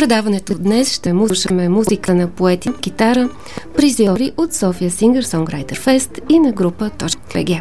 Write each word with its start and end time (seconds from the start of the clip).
предаването 0.00 0.54
днес 0.54 0.94
ще 0.94 1.10
слушаме 1.10 1.68
музика 1.68 2.14
на 2.14 2.28
поети, 2.28 2.70
китара, 2.80 3.28
призиори 3.76 4.32
от 4.36 4.54
София 4.54 4.90
Singer 4.90 5.22
Songwriter 5.22 5.76
Fest 5.76 6.20
и 6.28 6.38
на 6.38 6.52
група 6.52 6.90
.bg. 6.98 7.60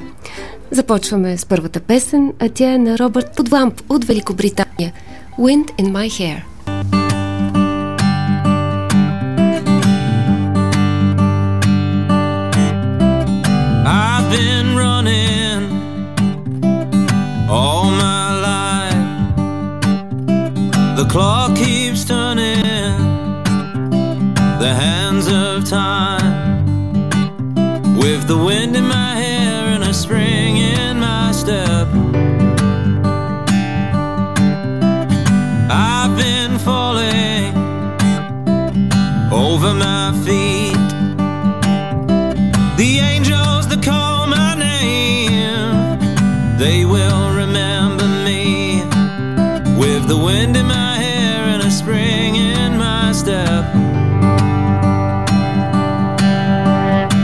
Започваме 0.71 1.37
с 1.37 1.45
първата 1.45 1.79
песен, 1.79 2.33
а 2.39 2.49
тя 2.49 2.73
е 2.73 2.77
на 2.77 2.99
Робърт 2.99 3.35
Подвамп 3.35 3.81
от 3.89 4.05
Великобритания 4.05 4.93
«Wind 5.39 5.71
in 5.79 5.91
my 5.91 6.09
hair». 6.09 6.43
Clock 21.13 21.55
keeps 21.57 21.78
the 28.29 28.37
wind 28.37 28.75
in 28.75 28.87
my 28.87 29.15
hair 29.15 29.65
and 29.73 29.83
a 29.83 29.91
spring 29.91 30.57
in 30.57 30.99
my 30.99 31.31
step. 31.31 31.87
I've 35.67 36.15
been 36.15 36.59
falling 36.59 37.57
over 39.33 39.73
my 39.73 40.11
feet. 40.23 40.77
The 42.77 42.99
angels 42.99 43.67
that 43.69 43.81
call 43.81 44.27
my 44.27 44.53
name, 44.53 45.97
they 46.59 46.85
will 46.85 47.33
remember 47.33 48.07
me 48.23 48.83
with 49.75 50.07
the 50.07 50.17
wind 50.23 50.55
in 50.55 50.67
my 50.67 50.97
hair 50.97 51.45
and 51.45 51.63
a 51.63 51.71
spring 51.71 52.35
in 52.35 52.77
my 52.77 53.11
step. 53.11 53.65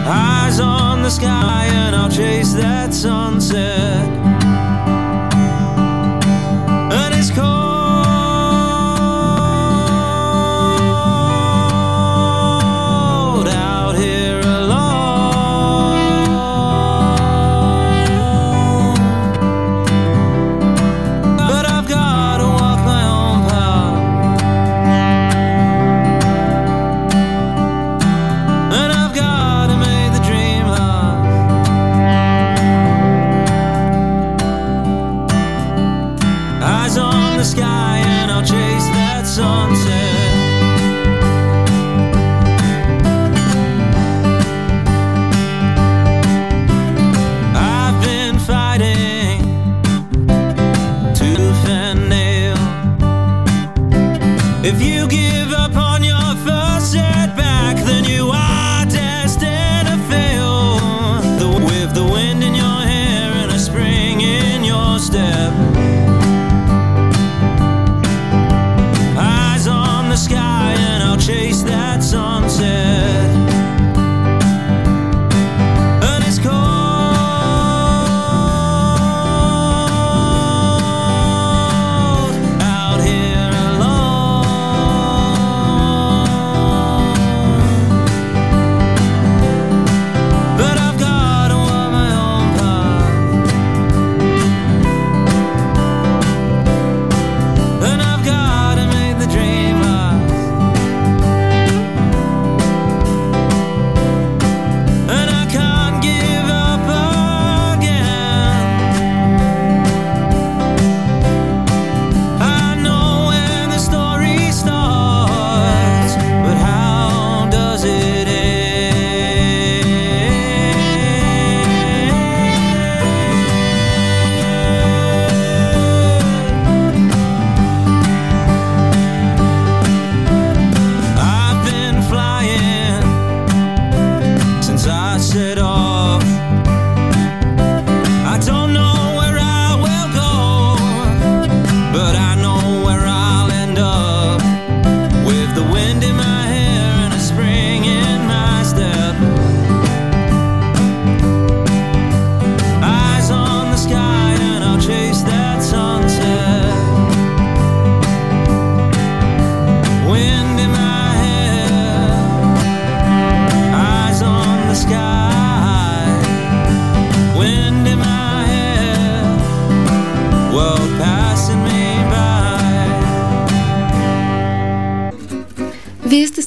Eyes 0.08 0.60
on 0.60 0.85
the 1.06 1.12
sky, 1.12 1.66
and 1.68 1.96
I'll 1.96 2.10
chase 2.10 2.54
that 2.54 2.92
sunset. 2.92 4.25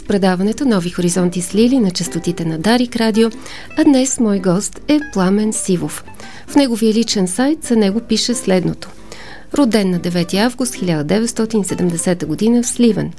Предаването 0.08 0.64
Нови 0.64 0.90
хоризонти 0.90 1.42
с 1.42 1.54
Лили 1.54 1.78
на 1.78 1.90
частотите 1.90 2.44
на 2.44 2.58
Дарик 2.58 2.96
Радио, 2.96 3.30
а 3.78 3.84
днес 3.84 4.20
мой 4.20 4.38
гост 4.38 4.80
е 4.88 5.00
Пламен 5.12 5.52
Сивов. 5.52 6.04
В 6.46 6.56
неговия 6.56 6.94
личен 6.94 7.28
сайт 7.28 7.64
за 7.64 7.76
него 7.76 8.00
пише 8.00 8.34
следното. 8.34 8.88
Роден 9.54 9.90
на 9.90 10.00
9 10.00 10.34
август 10.34 10.74
1970 10.74 12.54
г. 12.54 12.62
в 12.62 12.66
Сливен. 12.66 13.12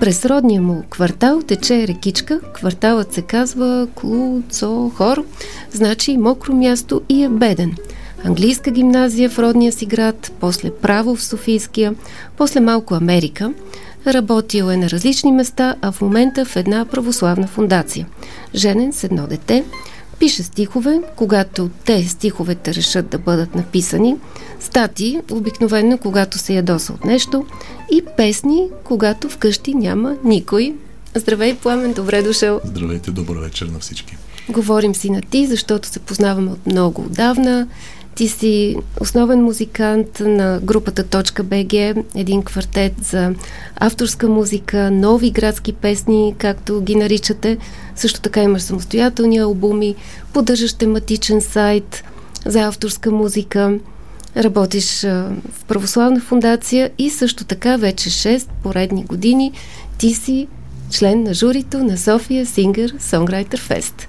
През 0.00 0.24
родния 0.24 0.62
му 0.62 0.82
квартал 0.90 1.42
тече 1.42 1.88
рекичка, 1.88 2.40
кварталът 2.54 3.12
се 3.12 3.22
казва 3.22 3.88
Клуцохор, 3.94 5.24
значи 5.72 6.16
мокро 6.16 6.54
място 6.54 7.00
и 7.08 7.22
е 7.22 7.28
беден– 7.28 7.74
английска 8.24 8.70
гимназия 8.70 9.30
в 9.30 9.38
родния 9.38 9.72
си 9.72 9.86
град, 9.86 10.32
после 10.40 10.70
право 10.70 11.16
в 11.16 11.24
Софийския, 11.24 11.94
после 12.36 12.60
малко 12.60 12.94
Америка. 12.94 13.52
Работил 14.08 14.64
е 14.64 14.76
на 14.76 14.90
различни 14.90 15.32
места, 15.32 15.74
а 15.82 15.92
в 15.92 16.00
момента 16.00 16.44
в 16.44 16.56
една 16.56 16.84
православна 16.84 17.46
фундация. 17.46 18.06
Женен 18.54 18.92
с 18.92 19.04
едно 19.04 19.26
дете, 19.26 19.64
пише 20.18 20.42
стихове, 20.42 21.00
когато 21.16 21.70
те 21.84 22.08
стиховете 22.08 22.74
решат 22.74 23.08
да 23.08 23.18
бъдат 23.18 23.54
написани, 23.54 24.16
стати, 24.60 25.20
обикновено 25.30 25.98
когато 25.98 26.38
се 26.38 26.54
ядоса 26.54 26.92
от 26.92 27.04
нещо, 27.04 27.46
и 27.92 28.02
песни, 28.16 28.68
когато 28.84 29.28
вкъщи 29.28 29.74
няма 29.74 30.16
никой. 30.24 30.74
Здравей, 31.14 31.56
Пламен, 31.56 31.92
добре 31.92 32.22
дошъл. 32.22 32.60
Здравейте, 32.64 33.10
добър 33.10 33.36
вечер 33.36 33.66
на 33.66 33.78
всички. 33.78 34.16
Говорим 34.48 34.94
си 34.94 35.10
на 35.10 35.20
ти, 35.20 35.46
защото 35.46 35.88
се 35.88 35.98
познаваме 35.98 36.50
от 36.50 36.66
много 36.66 37.02
отдавна. 37.02 37.68
Ти 38.18 38.28
си 38.28 38.76
основен 39.00 39.42
музикант 39.42 40.20
на 40.20 40.60
групата 40.62 41.04
.bg, 41.04 42.04
един 42.14 42.42
квартет 42.42 42.92
за 43.02 43.34
авторска 43.76 44.28
музика, 44.28 44.90
нови 44.90 45.30
градски 45.30 45.72
песни, 45.72 46.34
както 46.38 46.80
ги 46.80 46.94
наричате. 46.94 47.58
Също 47.96 48.20
така 48.20 48.42
имаш 48.42 48.62
самостоятелни 48.62 49.38
албуми, 49.38 49.94
поддържаш 50.32 50.74
тематичен 50.74 51.40
сайт 51.40 52.04
за 52.46 52.60
авторска 52.60 53.10
музика, 53.10 53.78
работиш 54.36 55.02
в 55.02 55.64
православна 55.68 56.20
фундация 56.20 56.90
и 56.98 57.10
също 57.10 57.44
така 57.44 57.76
вече 57.76 58.10
6 58.10 58.48
поредни 58.62 59.04
години 59.04 59.52
ти 59.98 60.14
си 60.14 60.48
член 60.90 61.22
на 61.22 61.34
журито 61.34 61.78
на 61.78 61.98
София 61.98 62.46
Singer 62.46 62.98
Songwriter 62.98 63.58
Fest. 63.58 64.06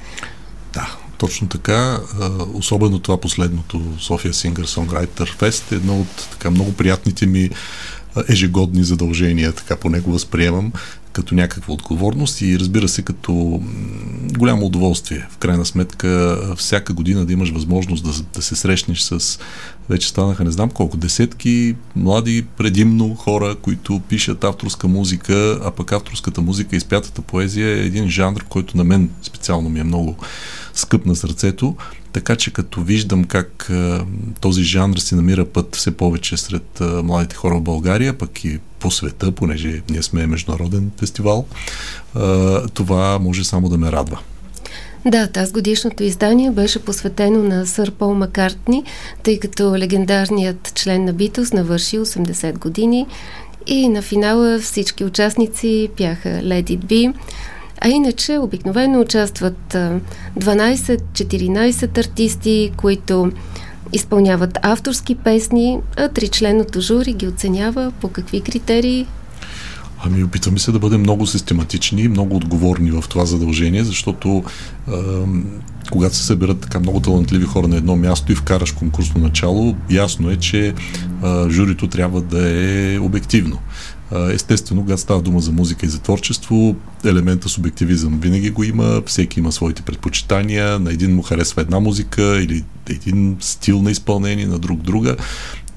Точно 1.20 1.48
така. 1.48 2.00
Особено 2.54 3.00
това 3.00 3.18
последното 3.22 3.82
София 4.00 4.34
Singer 4.34 4.66
Songwriter 4.66 5.40
Fest 5.40 5.72
е 5.72 5.76
едно 5.76 6.00
от 6.00 6.28
така 6.32 6.52
много 6.52 6.74
приятните 6.74 7.26
ми 7.26 7.50
ежегодни 8.30 8.84
задължения, 8.84 9.54
така 9.54 9.76
по 9.76 9.90
него 9.90 10.12
възприемам 10.12 10.72
като 11.14 11.36
някаква 11.36 11.74
отговорност 11.74 12.42
и 12.42 12.60
разбира 12.60 12.88
се 12.88 13.02
като 13.02 13.62
голямо 14.38 14.66
удоволствие. 14.66 15.28
В 15.32 15.38
крайна 15.38 15.66
сметка 15.66 16.40
всяка 16.58 16.94
година 16.94 17.26
да 17.26 17.34
имаш 17.34 17.50
възможност 17.50 18.04
да, 18.04 18.12
да 18.34 18.42
се 18.42 18.56
срещнеш 18.56 19.02
с 19.02 19.40
вече 19.90 20.10
станаха 20.10 20.44
не 20.44 20.52
знам 20.52 20.70
колко 20.70 20.98
десетки 20.98 21.76
млади 21.96 22.46
предимно 22.58 23.16
хора, 23.16 23.56
които 23.62 24.02
пишат 24.10 24.44
авторска 24.44 24.88
музика, 24.88 25.60
а 25.64 25.72
пък 25.72 25.92
авторската 25.92 26.42
музика 26.42 26.76
и 26.76 26.80
спятата 26.80 27.22
поезия 27.22 27.68
е 27.70 27.86
един 27.86 28.10
жанр, 28.10 28.44
който 28.50 28.78
на 28.78 28.84
мен 28.84 29.10
специално 29.22 29.70
ми 29.70 29.80
е 29.80 29.84
много 29.84 30.18
скъп 30.80 31.06
на 31.06 31.16
сърцето. 31.16 31.76
Така 32.14 32.36
че 32.36 32.54
като 32.54 32.82
виждам 32.82 33.24
как 33.24 33.70
а, 33.70 34.06
този 34.42 34.64
жанр 34.64 34.98
си 34.98 35.16
намира 35.16 35.46
път 35.46 35.76
все 35.76 35.92
повече 35.92 36.38
сред 36.38 36.82
а, 36.82 37.04
младите 37.04 37.36
хора 37.36 37.56
в 37.56 37.62
България, 37.62 38.18
пък 38.18 38.46
и 38.46 38.60
по 38.80 38.92
света, 38.92 39.32
понеже 39.32 39.82
ние 39.90 40.04
сме 40.04 40.28
международен 40.28 40.92
фестивал, 40.98 41.46
а, 42.16 42.68
това 42.68 43.20
може 43.20 43.44
само 43.44 43.70
да 43.70 43.78
ме 43.78 43.92
радва. 43.92 44.20
Да, 45.06 45.28
тази 45.28 45.52
годишното 45.52 46.04
издание 46.04 46.52
беше 46.52 46.86
посветено 46.86 47.44
на 47.44 47.66
сър 47.66 47.92
Пол 47.92 48.14
Маккартни, 48.14 48.84
тъй 49.24 49.40
като 49.40 49.78
легендарният 49.78 50.72
член 50.76 51.06
на 51.06 51.14
Битълс 51.14 51.54
навърши 51.54 52.00
80 52.00 52.60
години 52.60 53.06
и 53.68 53.90
на 53.90 54.02
финала 54.02 54.60
всички 54.60 55.04
участници 55.04 55.90
пяха 55.98 56.30
Let 56.30 56.78
It. 56.78 57.14
А 57.82 57.90
иначе 57.90 58.38
обикновено 58.38 59.00
участват 59.00 59.78
12-14 60.40 61.98
артисти, 61.98 62.72
които 62.78 63.32
изпълняват 63.94 64.58
авторски 64.62 65.16
песни, 65.16 65.80
а 65.98 66.08
тричленото 66.08 66.82
жури 66.82 67.14
ги 67.14 67.28
оценява 67.28 67.92
по 68.02 68.08
какви 68.08 68.42
критерии 68.42 69.08
Ами 70.04 70.24
опитваме 70.24 70.60
се 70.60 70.72
да 70.72 70.80
бъдем 70.80 71.02
много 71.02 71.28
систематични, 71.28 72.08
много 72.08 72.36
отговорни 72.36 72.92
в 72.92 73.04
това 73.10 73.26
задължение, 73.26 73.84
защото 73.84 74.44
е, 74.88 74.92
когато 75.92 76.16
се 76.16 76.24
съберат 76.24 76.60
така 76.60 76.80
много 76.80 77.00
талантливи 77.00 77.46
хора 77.46 77.68
на 77.68 77.78
едно 77.78 77.96
място 77.96 78.32
и 78.32 78.36
вкараш 78.36 78.72
конкурсно 78.72 79.22
начало, 79.22 79.76
ясно 79.90 80.30
е, 80.30 80.36
че 80.36 80.68
е, 80.68 80.74
журито 81.50 81.88
трябва 81.88 82.22
да 82.22 82.50
е 82.50 83.00
обективно. 83.00 83.60
Естествено, 84.12 84.82
когато 84.82 85.02
става 85.02 85.22
дума 85.22 85.40
за 85.40 85.52
музика 85.52 85.86
и 85.86 85.90
за 85.90 86.00
творчество, 86.00 86.76
елемента 87.06 87.50
субективизъм 87.50 88.20
винаги 88.20 88.50
го 88.50 88.64
има, 88.64 89.02
всеки 89.06 89.40
има 89.40 89.52
своите 89.52 89.82
предпочитания, 89.82 90.80
на 90.80 90.92
един 90.92 91.16
му 91.16 91.22
харесва 91.22 91.62
една 91.62 91.80
музика 91.80 92.42
или 92.42 92.64
един 92.90 93.38
стил 93.40 93.82
на 93.82 93.92
изпълнение, 93.92 94.48
на 94.48 94.60
друг 94.60 94.82
друга. 94.82 95.16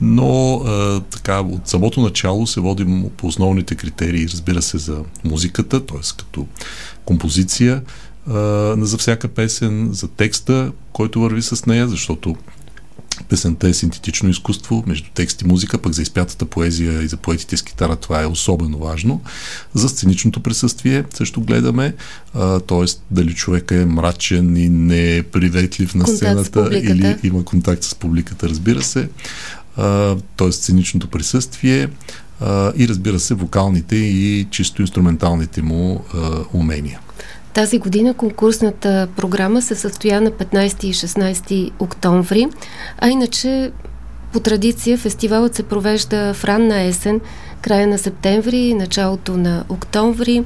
Но 0.01 0.63
така, 1.11 1.41
от 1.41 1.69
самото 1.69 2.01
начало 2.01 2.47
се 2.47 2.61
водим 2.61 3.05
по 3.17 3.27
основните 3.27 3.75
критерии, 3.75 4.29
разбира 4.29 4.63
се, 4.63 4.79
за 4.79 5.03
музиката, 5.25 5.87
т.е. 5.87 5.99
като 6.17 6.47
композиция 7.05 7.83
а, 8.27 8.33
за 8.79 8.99
всяка 8.99 9.29
песен, 9.29 9.89
за 9.93 10.09
текста, 10.09 10.73
който 10.93 11.21
върви 11.21 11.43
с 11.43 11.67
нея, 11.67 11.89
защото 11.89 12.37
песента 13.29 13.69
е 13.69 13.75
синтетично 13.75 14.29
изкуство 14.29 14.85
между 14.87 15.11
текст 15.15 15.43
и 15.43 15.47
музика, 15.47 15.79
пък 15.79 15.93
за 15.93 16.03
изпятата 16.03 16.47
поезия 16.47 17.03
и 17.03 17.09
за 17.09 17.17
поетите 17.17 17.57
с 17.57 17.63
китара 17.63 17.97
това 17.97 18.23
е 18.23 18.27
особено 18.27 18.79
важно. 18.79 19.21
За 19.75 19.89
сценичното 19.89 20.41
присъствие 20.41 21.05
също 21.15 21.41
гледаме, 21.41 21.95
т.е. 22.69 22.85
дали 23.11 23.35
човек 23.35 23.71
е 23.71 23.85
мрачен 23.85 24.57
и 24.57 24.69
неприветлив 24.69 25.95
на 25.95 26.07
сцената 26.07 26.69
или 26.73 27.17
има 27.23 27.45
контакт 27.45 27.85
с 27.85 27.95
публиката, 27.95 28.49
разбира 28.49 28.83
се 28.83 29.09
т.е. 30.37 30.53
сценичното 30.53 31.09
присъствие 31.09 31.89
и 32.77 32.87
разбира 32.89 33.21
се 33.21 33.35
вокалните 33.35 33.97
и 33.97 34.47
чисто 34.51 34.83
инструменталните 34.83 35.63
му 35.63 36.05
умения. 36.53 37.01
Тази 37.55 37.79
година 37.79 38.15
конкурсната 38.15 39.09
програма 39.17 39.63
се 39.63 39.75
състоя 39.75 40.21
на 40.21 40.31
15 40.31 40.85
и 40.85 40.95
16 40.95 41.71
октомври, 41.79 42.49
а 42.99 43.09
иначе 43.09 43.73
по 44.33 44.41
традиция 44.41 44.99
фестивалът 44.99 45.55
се 45.55 45.63
провежда 45.63 46.35
в 46.35 46.45
ранна 46.45 46.81
есен, 46.81 47.21
края 47.63 47.87
на 47.87 47.99
септември, 47.99 48.75
началото 48.75 49.37
на 49.37 49.65
октомври, 49.69 50.45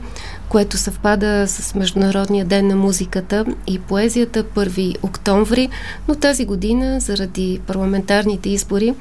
което 0.48 0.76
съвпада 0.76 1.48
с 1.48 1.74
Международния 1.74 2.44
ден 2.44 2.66
на 2.66 2.76
музиката 2.76 3.44
и 3.66 3.78
поезията 3.78 4.44
1 4.44 4.96
октомври, 5.02 5.68
но 6.08 6.14
тази 6.14 6.44
година 6.44 7.00
заради 7.00 7.60
парламентарните 7.66 8.48
избори 8.48 8.94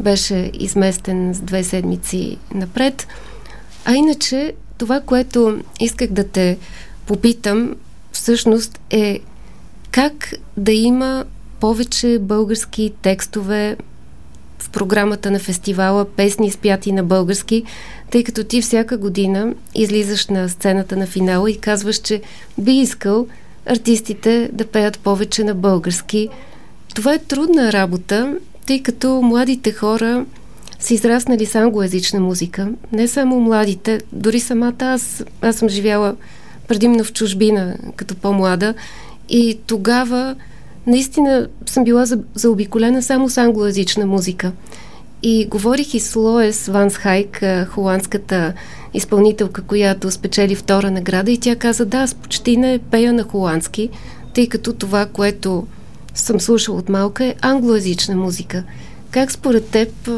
беше 0.00 0.50
изместен 0.54 1.34
с 1.34 1.40
две 1.40 1.64
седмици 1.64 2.38
напред. 2.54 3.06
А 3.84 3.92
иначе 3.92 4.52
това, 4.78 5.00
което 5.00 5.60
исках 5.80 6.10
да 6.10 6.24
те 6.28 6.58
попитам, 7.06 7.74
всъщност 8.12 8.80
е 8.90 9.20
как 9.90 10.34
да 10.56 10.72
има 10.72 11.24
повече 11.60 12.18
български 12.18 12.92
текстове 13.02 13.76
в 14.58 14.70
програмата 14.70 15.30
на 15.30 15.38
фестивала 15.38 16.04
Песни 16.04 16.50
спяти 16.50 16.92
на 16.92 17.04
български, 17.04 17.64
тъй 18.10 18.24
като 18.24 18.44
ти 18.44 18.62
всяка 18.62 18.96
година 18.96 19.54
излизаш 19.74 20.26
на 20.26 20.48
сцената 20.48 20.96
на 20.96 21.06
финала 21.06 21.50
и 21.50 21.58
казваш, 21.58 21.96
че 21.96 22.22
би 22.58 22.72
искал 22.72 23.26
артистите 23.66 24.50
да 24.52 24.66
пеят 24.66 24.98
повече 24.98 25.44
на 25.44 25.54
български. 25.54 26.28
Това 26.94 27.14
е 27.14 27.18
трудна 27.18 27.72
работа, 27.72 28.36
тъй 28.66 28.82
като 28.82 29.22
младите 29.22 29.72
хора 29.72 30.24
са 30.78 30.94
израснали 30.94 31.46
с 31.46 31.54
англоязична 31.54 32.20
музика. 32.20 32.68
Не 32.92 33.08
само 33.08 33.40
младите, 33.40 34.00
дори 34.12 34.40
самата 34.40 34.74
аз, 34.80 35.24
аз 35.42 35.56
съм 35.56 35.68
живяла 35.68 36.16
предимно 36.68 37.04
в 37.04 37.12
чужбина, 37.12 37.76
като 37.96 38.14
по-млада. 38.14 38.74
И 39.28 39.58
тогава 39.66 40.34
наистина 40.86 41.48
съм 41.66 41.84
била 41.84 42.04
заобиколена 42.34 43.02
само 43.02 43.28
с 43.28 43.38
англоязична 43.38 44.06
музика. 44.06 44.52
И 45.22 45.46
говорих 45.46 45.94
и 45.94 46.00
с 46.00 46.16
Лоес 46.16 46.66
Ванс 46.66 46.94
Хайк, 46.94 47.44
холандската 47.68 48.52
изпълнителка, 48.94 49.62
която 49.62 50.10
спечели 50.10 50.54
втора 50.54 50.90
награда 50.90 51.30
и 51.30 51.38
тя 51.38 51.56
каза, 51.56 51.84
да, 51.84 51.98
аз 51.98 52.14
почти 52.14 52.56
не 52.56 52.78
пея 52.78 53.12
на 53.12 53.22
холандски, 53.22 53.88
тъй 54.34 54.48
като 54.48 54.72
това, 54.72 55.06
което 55.06 55.66
съм 56.14 56.40
слушала 56.40 56.78
от 56.78 56.88
малка 56.88 57.24
е 57.24 57.34
англоязична 57.40 58.16
музика. 58.16 58.62
Как 59.10 59.32
според 59.32 59.66
теб 59.66 60.10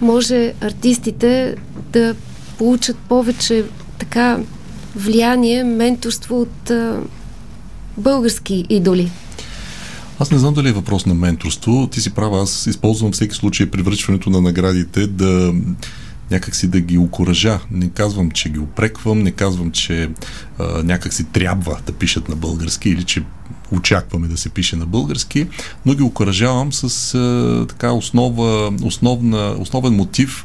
може 0.00 0.52
артистите 0.60 1.56
да 1.92 2.14
получат 2.58 2.96
повече 2.96 3.64
така 3.98 4.38
влияние, 4.98 5.64
менторство 5.64 6.40
от 6.40 6.70
а, 6.70 7.00
български 7.96 8.64
идоли? 8.68 9.10
Аз 10.18 10.30
не 10.30 10.38
знам 10.38 10.54
дали 10.54 10.68
е 10.68 10.72
въпрос 10.72 11.06
на 11.06 11.14
менторство. 11.14 11.88
Ти 11.92 12.00
си 12.00 12.14
права, 12.14 12.42
аз 12.42 12.66
използвам 12.66 13.12
всеки 13.12 13.34
случай 13.34 13.70
при 13.70 13.82
връчването 13.82 14.30
на 14.30 14.40
наградите 14.40 15.06
да 15.06 15.54
някакси 16.30 16.68
да 16.68 16.80
ги 16.80 16.98
окоръжа. 16.98 17.60
Не 17.70 17.88
казвам, 17.88 18.30
че 18.30 18.48
ги 18.48 18.58
опреквам, 18.58 19.22
не 19.22 19.30
казвам, 19.30 19.70
че 19.70 20.10
а, 20.58 20.82
някакси 20.82 21.24
трябва 21.24 21.78
да 21.86 21.92
пишат 21.92 22.28
на 22.28 22.36
български 22.36 22.90
или 22.90 23.04
че 23.04 23.22
очакваме 23.72 24.28
да 24.28 24.36
се 24.36 24.48
пише 24.48 24.76
на 24.76 24.86
български, 24.86 25.46
но 25.86 25.94
ги 25.94 26.02
окоръжавам 26.02 26.72
с 26.72 27.14
а, 27.14 27.66
така 27.68 27.92
основа, 27.92 28.72
основна, 28.82 29.56
основен 29.58 29.92
мотив 29.92 30.44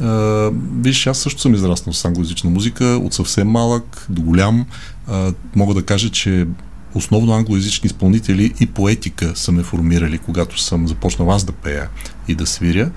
Uh, 0.00 0.54
виж, 0.80 1.06
аз 1.06 1.18
също 1.18 1.40
съм 1.40 1.54
израснал 1.54 1.92
с 1.92 2.04
англоязична 2.04 2.50
музика, 2.50 2.84
от 2.84 3.14
съвсем 3.14 3.48
малък 3.48 4.06
до 4.08 4.22
голям. 4.22 4.66
Uh, 5.08 5.34
мога 5.56 5.74
да 5.74 5.82
кажа, 5.82 6.10
че 6.10 6.46
основно 6.94 7.32
англоязични 7.32 7.86
изпълнители 7.86 8.54
и 8.60 8.66
поетика 8.66 9.32
са 9.34 9.52
ме 9.52 9.62
формирали, 9.62 10.18
когато 10.18 10.60
съм 10.60 10.88
започнал 10.88 11.32
аз 11.32 11.44
да 11.44 11.52
пея 11.52 11.88
и 12.28 12.34
да 12.34 12.46
свиря, 12.46 12.90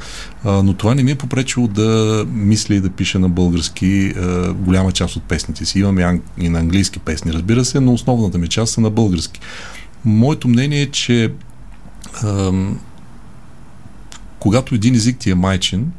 а, 0.44 0.64
но 0.64 0.74
това 0.74 0.96
не 0.96 1.04
ми 1.04 1.12
е 1.12 1.16
попречило 1.16 1.68
да 1.68 2.26
мисля 2.30 2.76
и 2.76 2.82
да 2.82 2.90
пиша 2.90 3.20
на 3.20 3.30
български 3.30 4.14
а, 4.18 4.54
голяма 4.54 4.92
част 4.92 5.16
от 5.16 5.24
песните 5.24 5.66
си. 5.66 5.80
Имам 5.80 6.00
и, 6.00 6.04
анг... 6.04 6.24
и 6.38 6.50
на 6.50 6.60
английски 6.60 7.00
песни, 7.00 7.34
разбира 7.34 7.66
се, 7.66 7.80
но 7.80 7.94
основната 7.94 8.38
ми 8.38 8.48
част 8.48 8.74
са 8.74 8.82
на 8.82 8.90
български. 8.90 9.40
Моето 10.06 10.48
мнение 10.48 10.82
е, 10.82 10.92
че 10.92 11.34
а, 12.24 12.52
когато 14.40 14.76
един 14.76 14.96
език 14.96 15.18
ти 15.18 15.32
е 15.32 15.36
майчин, 15.36 15.92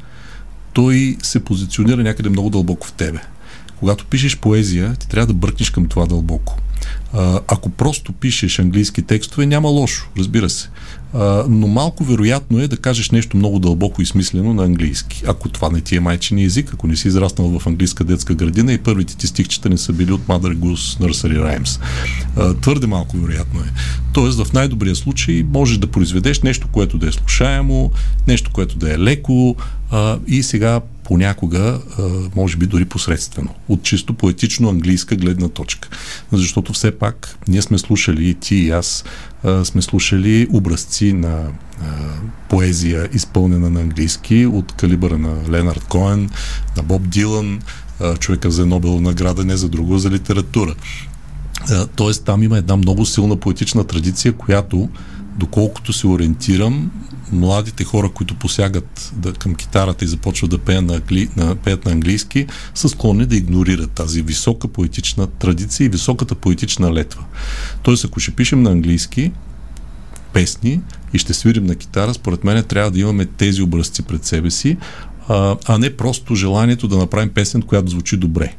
той 0.75 1.17
се 1.23 1.45
позиционира 1.45 2.03
някъде 2.03 2.29
много 2.29 2.51
дълбоко 2.51 2.87
в 2.87 2.93
тебе. 2.93 3.19
Когато 3.77 4.07
пишеш 4.07 4.39
поезия, 4.39 4.97
ти 4.97 5.09
трябва 5.09 5.27
да 5.27 5.35
бръкнеш 5.35 5.71
към 5.71 5.89
това 5.89 6.07
дълбоко. 6.07 6.57
Ако 7.49 7.71
просто 7.71 8.13
пишеш 8.13 8.59
английски 8.59 9.03
текстове, 9.03 9.47
няма 9.47 9.69
лошо, 9.69 10.09
разбира 10.19 10.51
се. 10.51 10.69
Но 11.49 11.67
малко 11.67 12.05
вероятно 12.05 12.61
е 12.61 12.69
да 12.69 12.77
кажеш 12.77 13.11
нещо 13.11 13.37
много 13.37 13.59
дълбоко 13.59 14.03
и 14.03 14.07
смислено 14.07 14.55
на 14.55 14.65
английски. 14.65 15.23
Ако 15.27 15.49
това 15.49 15.71
не 15.71 15.81
ти 15.81 15.97
е 15.97 16.01
майчини 16.01 16.45
език, 16.45 16.71
ако 16.75 16.87
не 16.87 16.97
си 16.97 17.09
израснал 17.09 17.59
в 17.59 17.67
английска 17.67 18.05
детска 18.05 18.35
градина 18.35 18.73
и 18.73 18.79
първите 18.79 19.17
ти 19.17 19.27
стихчета 19.27 19.69
не 19.69 19.79
са 19.79 19.93
били 19.93 20.13
от 20.13 20.27
Mother 20.27 20.57
Goose 20.57 21.01
Nursery 21.01 21.39
Rhymes. 21.39 21.81
Твърде 22.61 22.87
малко 22.87 23.17
вероятно 23.17 23.61
е. 23.61 23.73
Тоест, 24.13 24.45
в 24.45 24.53
най-добрия 24.53 24.97
случай 24.97 25.43
можеш 25.43 25.79
да 25.79 25.87
произведеш 25.87 26.43
нещо, 26.43 26.69
което 26.73 26.99
да 26.99 27.09
е 27.09 27.13
слушаемо, 27.13 27.91
нещо, 28.29 28.51
което 28.53 28.79
да 28.79 28.95
е 28.95 28.99
леко 28.99 29.57
и 30.27 30.43
сега 30.43 30.81
понякога, 31.05 31.81
може 32.37 32.57
би 32.57 32.67
дори 32.67 32.85
посредствено, 32.85 33.55
от 33.69 33.83
чисто 33.83 34.15
поетично 34.15 34.69
английска 34.69 35.17
гледна 35.17 35.49
точка. 35.49 35.89
Защото 36.33 36.73
все 36.73 36.99
пак 36.99 37.39
ние 37.49 37.63
сме 37.63 37.79
слушали, 37.79 38.29
и 38.29 38.35
ти 38.35 38.57
и 38.57 38.71
аз 38.71 39.05
сме 39.65 39.83
слушали 39.83 40.49
образци 40.53 41.13
на 41.13 41.47
поезия, 42.49 43.09
изпълнена 43.13 43.71
на 43.71 43.81
английски, 43.81 44.47
от 44.47 44.73
калибъра 44.73 45.19
на 45.19 45.51
Ленард 45.51 45.85
Коен, 45.85 46.31
на 46.77 46.83
Боб 46.83 47.09
Дилан, 47.09 47.61
човека 48.19 48.51
за 48.51 48.67
Нобелова 48.67 49.01
награда, 49.01 49.45
не 49.45 49.57
за 49.57 49.69
друго, 49.69 49.99
за 49.99 50.11
литература. 50.11 50.75
Тоест 51.97 52.25
там 52.25 52.43
има 52.43 52.59
една 52.59 52.77
много 52.77 53.07
силна 53.07 53.37
поетична 53.37 53.85
традиция, 53.85 54.33
която, 54.33 54.89
доколкото 55.39 55.93
се 55.93 56.07
ориентирам, 56.07 56.91
младите 57.33 57.85
хора, 57.85 58.09
които 58.09 58.35
посягат 58.35 59.13
да, 59.17 59.33
към 59.33 59.55
китарата 59.55 60.05
и 60.05 60.09
започват 60.09 60.51
да 60.51 60.59
пеят 60.59 60.85
на, 60.85 60.95
англи, 60.95 61.29
на, 61.37 61.57
пеят 61.57 61.85
на 61.85 61.93
английски, 61.93 62.47
са 62.75 62.89
склонни 62.89 63.27
да 63.27 63.37
игнорират 63.37 63.91
тази 63.91 64.23
висока 64.23 64.69
поетична 64.69 65.27
традиция 65.27 65.85
и 65.85 65.89
високата 65.89 66.35
поетична 66.35 66.93
летва. 66.93 67.25
Тоест, 67.83 68.05
ако 68.05 68.21
ще 68.21 68.31
пишем 68.31 68.63
на 68.63 68.71
английски 68.71 69.33
песни 70.33 70.81
и 71.13 71.19
ще 71.19 71.35
свирим 71.35 71.67
на 71.67 71.75
китара, 71.75 72.15
според 72.15 72.45
мен 72.45 72.65
трябва 72.65 72.91
да 72.91 73.01
имаме 73.01 73.27
тези 73.27 73.63
образци 73.63 74.03
пред 74.03 74.25
себе 74.25 74.51
си, 74.51 74.77
а, 75.29 75.57
а 75.67 75.79
не 75.79 75.97
просто 75.97 76.35
желанието 76.35 76.89
да 76.89 76.97
направим 76.97 77.29
песен, 77.29 77.63
която 77.63 77.91
звучи 77.91 78.17
добре. 78.17 78.55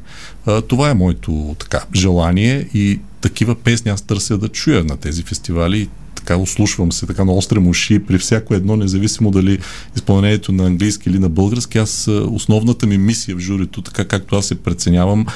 А, 0.46 0.60
това 0.60 0.90
е 0.90 0.94
моето 0.94 1.56
така 1.58 1.84
желание 1.94 2.68
и 2.74 3.00
такива 3.20 3.54
песни 3.54 3.90
аз 3.90 4.02
търся 4.02 4.38
да 4.38 4.48
чуя 4.48 4.84
на 4.84 4.96
тези 4.96 5.22
фестивали 5.22 5.88
така 6.26 6.36
ослушвам 6.36 6.92
се 6.92 7.06
така 7.06 7.24
на 7.24 7.32
острем 7.32 7.68
уши 7.68 7.98
при 7.98 8.18
всяко 8.18 8.54
едно, 8.54 8.76
независимо 8.76 9.30
дали 9.30 9.58
изпълнението 9.96 10.52
на 10.52 10.66
английски 10.66 11.08
или 11.08 11.18
на 11.18 11.28
български. 11.28 11.78
Аз 11.78 12.08
основната 12.08 12.86
ми 12.86 12.98
мисия 12.98 13.36
в 13.36 13.40
журито, 13.40 13.82
така 13.82 14.04
както 14.04 14.36
аз 14.36 14.46
се 14.46 14.54
преценявам, 14.54 15.26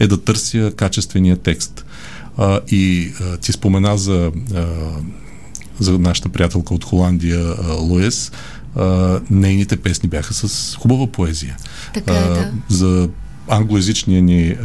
е 0.00 0.06
да 0.06 0.20
търся 0.20 0.72
качествения 0.76 1.36
текст. 1.36 1.84
А, 2.36 2.60
и 2.70 3.12
а, 3.20 3.36
ти 3.36 3.52
спомена 3.52 3.98
за, 3.98 4.32
а, 4.54 4.66
за 5.80 5.98
нашата 5.98 6.28
приятелка 6.28 6.74
от 6.74 6.84
Холандия, 6.84 7.54
а, 7.62 7.72
Луес. 7.72 8.32
А, 8.76 9.20
нейните 9.30 9.76
песни 9.76 10.08
бяха 10.08 10.34
с 10.34 10.76
хубава 10.76 11.06
поезия. 11.06 11.56
Така 11.94 12.12
е, 12.12 12.28
да. 12.28 12.52
За 12.68 13.08
англоязичния 13.48 14.22
ни 14.22 14.56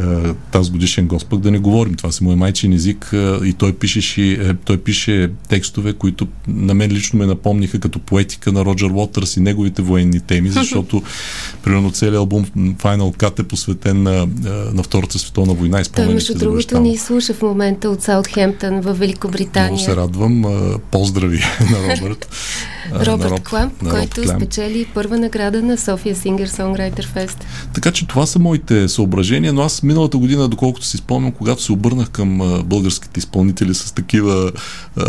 тази 0.52 0.70
годишен 0.70 1.06
Господ, 1.06 1.42
да 1.42 1.50
не 1.50 1.58
говорим. 1.58 1.94
Това 1.94 2.12
си 2.12 2.24
му 2.24 2.32
е 2.32 2.36
майчин 2.36 2.72
език 2.72 3.10
и 3.44 3.54
той 3.58 3.72
пише, 3.72 4.32
е, 4.32 4.54
той 4.54 4.76
пише 4.76 5.30
текстове, 5.48 5.92
които 5.92 6.28
на 6.48 6.74
мен 6.74 6.90
лично 6.92 7.18
ме 7.18 7.26
напомниха 7.26 7.80
като 7.80 7.98
поетика 7.98 8.52
на 8.52 8.64
Роджер 8.64 8.90
Уотърс 8.90 9.36
и 9.36 9.40
неговите 9.40 9.82
военни 9.82 10.20
теми, 10.20 10.48
защото 10.60 11.02
примерно 11.64 11.90
целият 11.90 12.16
албум 12.16 12.44
Final 12.56 13.16
Cut 13.16 13.40
е 13.40 13.42
посветен 13.42 14.02
на, 14.02 14.28
на 14.72 14.82
Втората 14.82 15.18
световна 15.18 15.54
война. 15.54 15.82
Той, 15.96 16.06
между 16.06 16.34
другото, 16.34 16.80
ни 16.80 16.98
слуша 16.98 17.34
в 17.34 17.42
момента 17.42 17.90
от 17.90 18.02
Саутхемптън 18.02 18.80
в 18.80 18.94
Великобритания. 18.94 19.70
Много 19.72 19.84
се 19.84 19.96
радвам. 19.96 20.44
Поздрави 20.90 21.38
на 21.70 21.96
Робърт. 21.96 22.28
Робърт 22.94 23.30
Роб, 23.30 23.42
Кламп, 23.42 23.72
който 23.90 24.22
Клямп. 24.22 24.42
спечели 24.42 24.86
първа 24.94 25.18
награда 25.18 25.62
на 25.62 25.78
София 25.78 26.16
Singer 26.16 26.48
Songwriter 26.48 27.06
Fest. 27.06 27.44
Така 27.74 27.90
че 27.90 28.06
това 28.06 28.26
са 28.26 28.38
моите 28.38 28.69
съображения, 28.88 29.52
но 29.52 29.62
аз 29.62 29.82
миналата 29.82 30.18
година, 30.18 30.48
доколкото 30.48 30.86
си 30.86 30.96
спомням, 30.96 31.32
когато 31.32 31.62
се 31.62 31.72
обърнах 31.72 32.10
към 32.10 32.62
българските 32.64 33.20
изпълнители 33.20 33.74
с 33.74 33.92
такива 33.92 34.52
а, 34.96 35.04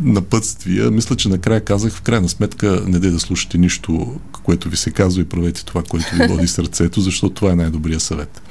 напътствия, 0.00 0.90
мисля, 0.90 1.16
че 1.16 1.28
накрая 1.28 1.60
казах, 1.60 1.92
в 1.92 2.02
крайна 2.02 2.28
сметка, 2.28 2.82
не 2.86 2.98
де 2.98 3.10
да 3.10 3.20
слушате 3.20 3.58
нищо, 3.58 4.20
което 4.44 4.68
ви 4.68 4.76
се 4.76 4.90
казва 4.90 5.22
и 5.22 5.28
правете 5.28 5.64
това, 5.64 5.82
което 5.82 6.14
ви 6.14 6.26
води 6.26 6.48
сърцето, 6.48 7.00
защото 7.00 7.34
това 7.34 7.52
е 7.52 7.56
най-добрия 7.56 8.00
съвет. 8.00 8.42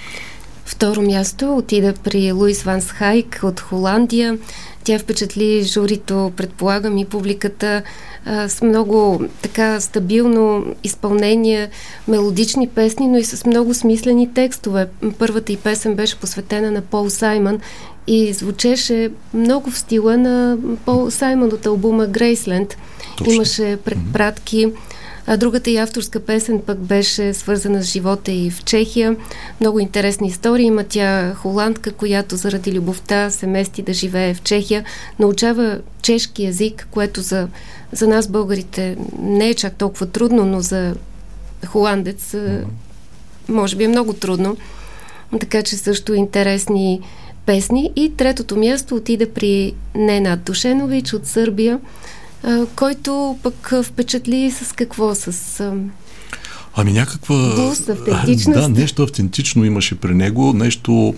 Второ 0.65 1.01
място 1.01 1.55
отида 1.57 1.93
при 2.03 2.31
Луис 2.31 2.63
Ванс 2.63 2.85
Хайк 2.85 3.39
от 3.43 3.59
Холандия. 3.59 4.37
Тя 4.83 4.99
впечатли 4.99 5.63
журито, 5.63 6.31
предполагам 6.35 6.97
и 6.97 7.05
публиката 7.05 7.81
а, 8.25 8.49
с 8.49 8.61
много 8.61 9.23
така 9.41 9.79
стабилно 9.79 10.65
изпълнение, 10.83 11.69
мелодични 12.07 12.67
песни, 12.67 13.07
но 13.07 13.17
и 13.17 13.23
с 13.23 13.45
много 13.45 13.73
смислени 13.73 14.33
текстове. 14.33 14.87
Първата 15.19 15.51
и 15.51 15.57
песен 15.57 15.95
беше 15.95 16.19
посветена 16.19 16.71
на 16.71 16.81
Пол 16.81 17.09
Саймън 17.09 17.59
и 18.07 18.33
звучеше 18.33 19.11
много 19.33 19.71
в 19.71 19.79
стила 19.79 20.17
на 20.17 20.57
Пол 20.85 21.11
Саймън 21.11 21.53
от 21.53 21.65
албума 21.65 22.07
Грейсленд. 22.07 22.77
Имаше 23.27 23.77
предпратки. 23.85 24.67
Mm-hmm 24.67 24.98
а 25.31 25.37
другата 25.37 25.69
и 25.69 25.77
авторска 25.77 26.19
песен 26.19 26.61
пък 26.65 26.79
беше 26.79 27.33
свързана 27.33 27.83
с 27.83 27.91
живота 27.91 28.31
и 28.31 28.51
в 28.51 28.63
Чехия. 28.63 29.15
Много 29.61 29.79
интересни 29.79 30.27
истории. 30.27 30.65
Има 30.65 30.83
тя 30.83 31.33
холандка, 31.33 31.91
която 31.91 32.35
заради 32.35 32.73
любовта 32.73 33.29
се 33.29 33.47
мести 33.47 33.81
да 33.81 33.93
живее 33.93 34.33
в 34.33 34.41
Чехия. 34.41 34.83
Научава 35.19 35.79
чешки 36.01 36.43
язик, 36.43 36.87
което 36.91 37.21
за, 37.21 37.47
за 37.91 38.07
нас 38.07 38.27
българите 38.27 38.97
не 39.19 39.49
е 39.49 39.53
чак 39.53 39.75
толкова 39.75 40.05
трудно, 40.05 40.45
но 40.45 40.61
за 40.61 40.95
холандец 41.67 42.35
може 43.49 43.75
би 43.75 43.83
е 43.83 43.87
много 43.87 44.13
трудно. 44.13 44.57
Така 45.39 45.63
че 45.63 45.77
също 45.77 46.13
интересни 46.13 47.01
песни. 47.45 47.91
И 47.95 48.13
третото 48.17 48.57
място 48.57 48.95
отида 48.95 49.29
при 49.29 49.73
Ненад 49.95 50.43
Душенович 50.43 51.13
от 51.13 51.25
Сърбия, 51.25 51.79
който 52.75 53.37
пък 53.43 53.73
впечатли 53.83 54.51
с 54.51 54.73
какво? 54.73 55.15
С... 55.15 55.63
Ами 56.75 56.93
някаква... 56.93 57.35
Автентичност. 58.09 58.59
Да, 58.59 58.69
нещо 58.69 59.03
автентично 59.03 59.65
имаше 59.65 59.95
при 59.95 60.15
него, 60.15 60.53
нещо 60.53 61.15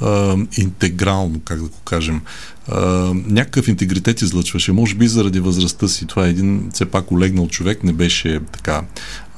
а, 0.00 0.36
интегрално, 0.58 1.40
как 1.44 1.58
да 1.58 1.68
го 1.68 1.80
кажем. 1.84 2.20
А, 2.68 2.80
някакъв 3.26 3.68
интегритет 3.68 4.22
излъчваше, 4.22 4.72
може 4.72 4.94
би 4.94 5.08
заради 5.08 5.40
възрастта 5.40 5.88
си. 5.88 6.06
Това 6.06 6.26
е 6.26 6.30
един 6.30 6.70
все 6.72 6.84
пак 6.84 7.12
олегнал 7.12 7.48
човек, 7.48 7.84
не 7.84 7.92
беше 7.92 8.40
така 8.52 8.82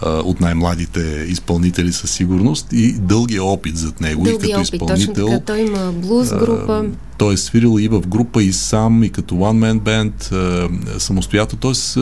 а, 0.00 0.11
от 0.11 0.40
най-младите 0.40 1.26
изпълнители 1.29 1.93
със 1.93 2.11
сигурност 2.11 2.67
и 2.73 2.93
дългия 2.93 3.45
опит 3.45 3.76
зад 3.76 4.00
него 4.00 4.25
дългия 4.25 4.49
и 4.49 4.50
като 4.50 4.61
опит, 4.61 4.75
изпълнител. 4.75 5.26
Точно 5.26 5.40
така. 5.40 5.45
Той 5.45 5.61
има 5.61 5.93
блуз 5.93 6.31
група. 6.31 6.85
А, 6.87 6.97
той 7.19 7.35
е 7.35 7.37
свирил 7.37 7.81
и 7.81 7.88
в 7.88 8.00
група, 8.00 8.43
и 8.43 8.52
сам, 8.52 9.05
и 9.05 9.11
като 9.11 9.35
one-man 9.35 9.81
band, 9.81 10.99
самостоятелно. 10.99 11.61
Тоест, 11.61 11.99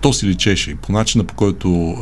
то 0.00 0.12
си 0.12 0.26
личеше. 0.26 0.74
По 0.74 0.92
начина 0.92 1.24
по 1.24 1.34
който 1.34 1.96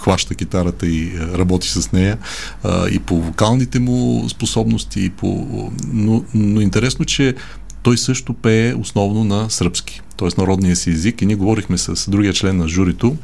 хваща 0.00 0.34
китарата 0.34 0.86
и 0.86 1.12
а, 1.16 1.38
работи 1.38 1.68
с 1.68 1.92
нея, 1.92 2.18
а, 2.64 2.88
и 2.88 2.98
по 2.98 3.20
вокалните 3.20 3.78
му 3.78 4.28
способности, 4.28 5.04
и 5.04 5.10
по... 5.10 5.70
Но, 5.92 6.24
но 6.34 6.60
интересно, 6.60 7.04
че 7.04 7.34
той 7.82 7.98
също 7.98 8.34
пее 8.34 8.74
основно 8.74 9.24
на 9.24 9.50
сръбски, 9.50 10.02
т.е. 10.16 10.28
народния 10.40 10.76
си 10.76 10.90
език 10.90 11.22
и 11.22 11.26
ние 11.26 11.36
говорихме 11.36 11.78
с 11.78 12.10
другия 12.10 12.32
член 12.32 12.56
на 12.56 12.68
журито, 12.68 13.16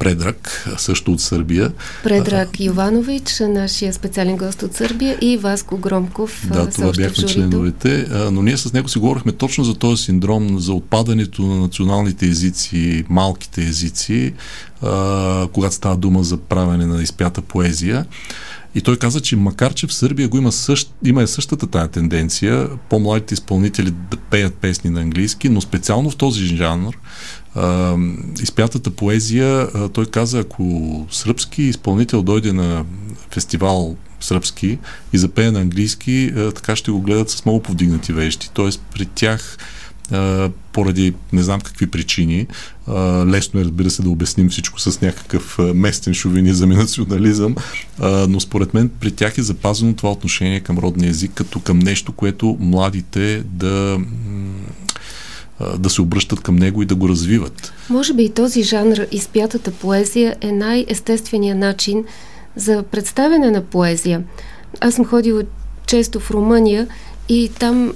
Предрак, 0.00 0.68
също 0.78 1.12
от 1.12 1.20
Сърбия. 1.20 1.72
Предрак 2.04 2.60
Йованович, 2.60 3.40
нашия 3.40 3.92
специален 3.92 4.36
гост 4.36 4.62
от 4.62 4.74
Сърбия 4.74 5.18
и 5.20 5.36
Васко 5.36 5.78
Громков. 5.78 6.46
Да, 6.52 6.70
това 6.70 6.92
бяхме 6.92 7.26
членовете, 7.26 8.06
но 8.32 8.42
ние 8.42 8.56
с 8.56 8.72
него 8.72 8.88
си 8.88 8.98
говорихме 8.98 9.32
точно 9.32 9.64
за 9.64 9.74
този 9.74 10.02
синдром, 10.02 10.60
за 10.60 10.72
отпадането 10.72 11.42
на 11.42 11.60
националните 11.60 12.26
езици, 12.26 13.04
малките 13.08 13.60
езици, 13.62 14.34
когато 15.52 15.74
става 15.74 15.96
дума 15.96 16.22
за 16.22 16.36
правене 16.36 16.86
на 16.86 17.02
изпята 17.02 17.40
поезия. 17.40 18.06
И 18.74 18.80
той 18.80 18.96
каза, 18.96 19.20
че 19.20 19.36
макар, 19.36 19.74
че 19.74 19.86
в 19.86 19.94
Сърбия 19.94 20.28
го 20.28 20.38
има, 20.38 20.52
същ, 20.52 20.92
има 21.04 21.26
същата 21.26 21.66
тая 21.66 21.88
тенденция, 21.88 22.68
по-младите 22.88 23.34
изпълнители 23.34 23.90
да 24.10 24.16
пеят 24.16 24.54
песни 24.54 24.90
на 24.90 25.00
английски, 25.00 25.48
но 25.48 25.60
специално 25.60 26.10
в 26.10 26.16
този 26.16 26.44
жанр, 26.46 26.98
а, 27.54 27.96
изпятата 28.42 28.90
поезия, 28.90 29.68
а, 29.74 29.88
той 29.88 30.06
каза, 30.06 30.38
ако 30.38 31.06
сръбски 31.10 31.62
изпълнител 31.62 32.22
дойде 32.22 32.52
на 32.52 32.84
фестивал 33.30 33.96
сръбски 34.20 34.78
и 35.12 35.18
запее 35.18 35.50
на 35.50 35.60
английски, 35.60 36.32
а, 36.36 36.52
така 36.52 36.76
ще 36.76 36.90
го 36.90 37.00
гледат 37.00 37.30
с 37.30 37.44
много 37.44 37.62
повдигнати 37.62 38.12
вещи. 38.12 38.50
Тоест 38.54 38.82
при 38.94 39.06
тях 39.06 39.58
поради 40.72 41.14
не 41.32 41.42
знам 41.42 41.60
какви 41.60 41.86
причини. 41.86 42.46
Лесно 43.26 43.60
е, 43.60 43.64
разбира 43.64 43.90
се, 43.90 44.02
да 44.02 44.10
обясним 44.10 44.48
всичко 44.48 44.80
с 44.80 45.00
някакъв 45.00 45.58
местен 45.58 46.14
шовинизъм 46.14 46.72
и 46.72 46.76
национализъм, 46.76 47.54
но 48.28 48.40
според 48.40 48.74
мен 48.74 48.90
при 49.00 49.10
тях 49.10 49.38
е 49.38 49.42
запазено 49.42 49.94
това 49.94 50.12
отношение 50.12 50.60
към 50.60 50.78
родния 50.78 51.10
език 51.10 51.30
като 51.34 51.60
към 51.60 51.78
нещо, 51.78 52.12
което 52.12 52.56
младите 52.60 53.42
да 53.46 53.98
да 55.78 55.90
се 55.90 56.02
обръщат 56.02 56.40
към 56.40 56.56
него 56.56 56.82
и 56.82 56.86
да 56.86 56.94
го 56.94 57.08
развиват. 57.08 57.72
Може 57.90 58.14
би 58.14 58.24
и 58.24 58.30
този 58.30 58.62
жанр, 58.62 58.96
изпятата 59.12 59.70
поезия, 59.70 60.36
е 60.40 60.52
най-естественият 60.52 61.58
начин 61.58 62.04
за 62.56 62.82
представяне 62.82 63.50
на 63.50 63.62
поезия. 63.62 64.22
Аз 64.80 64.94
съм 64.94 65.04
ходила 65.04 65.42
често 65.86 66.20
в 66.20 66.30
Румъния 66.30 66.86
и 67.28 67.50
там 67.58 67.92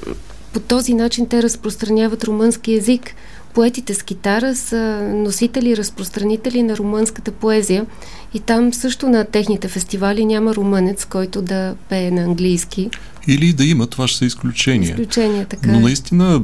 по 0.54 0.60
този 0.60 0.94
начин 0.94 1.26
те 1.26 1.42
разпространяват 1.42 2.24
румънски 2.24 2.72
язик. 2.72 3.14
Поетите 3.54 3.94
с 3.94 4.02
китара 4.02 4.54
са 4.54 5.08
носители, 5.14 5.76
разпространители 5.76 6.62
на 6.62 6.76
румънската 6.76 7.30
поезия 7.30 7.86
и 8.34 8.40
там 8.40 8.74
също 8.74 9.08
на 9.08 9.24
техните 9.24 9.68
фестивали 9.68 10.24
няма 10.24 10.54
румънец, 10.54 11.04
който 11.04 11.42
да 11.42 11.74
пее 11.88 12.10
на 12.10 12.22
английски. 12.22 12.90
Или 13.26 13.52
да 13.52 13.64
има, 13.64 13.86
това 13.86 14.08
ще 14.08 14.18
са 14.18 14.24
изключения. 14.24 14.90
Изключения, 14.90 15.46
така 15.46 15.72
Но 15.72 15.78
е. 15.78 15.80
наистина 15.80 16.40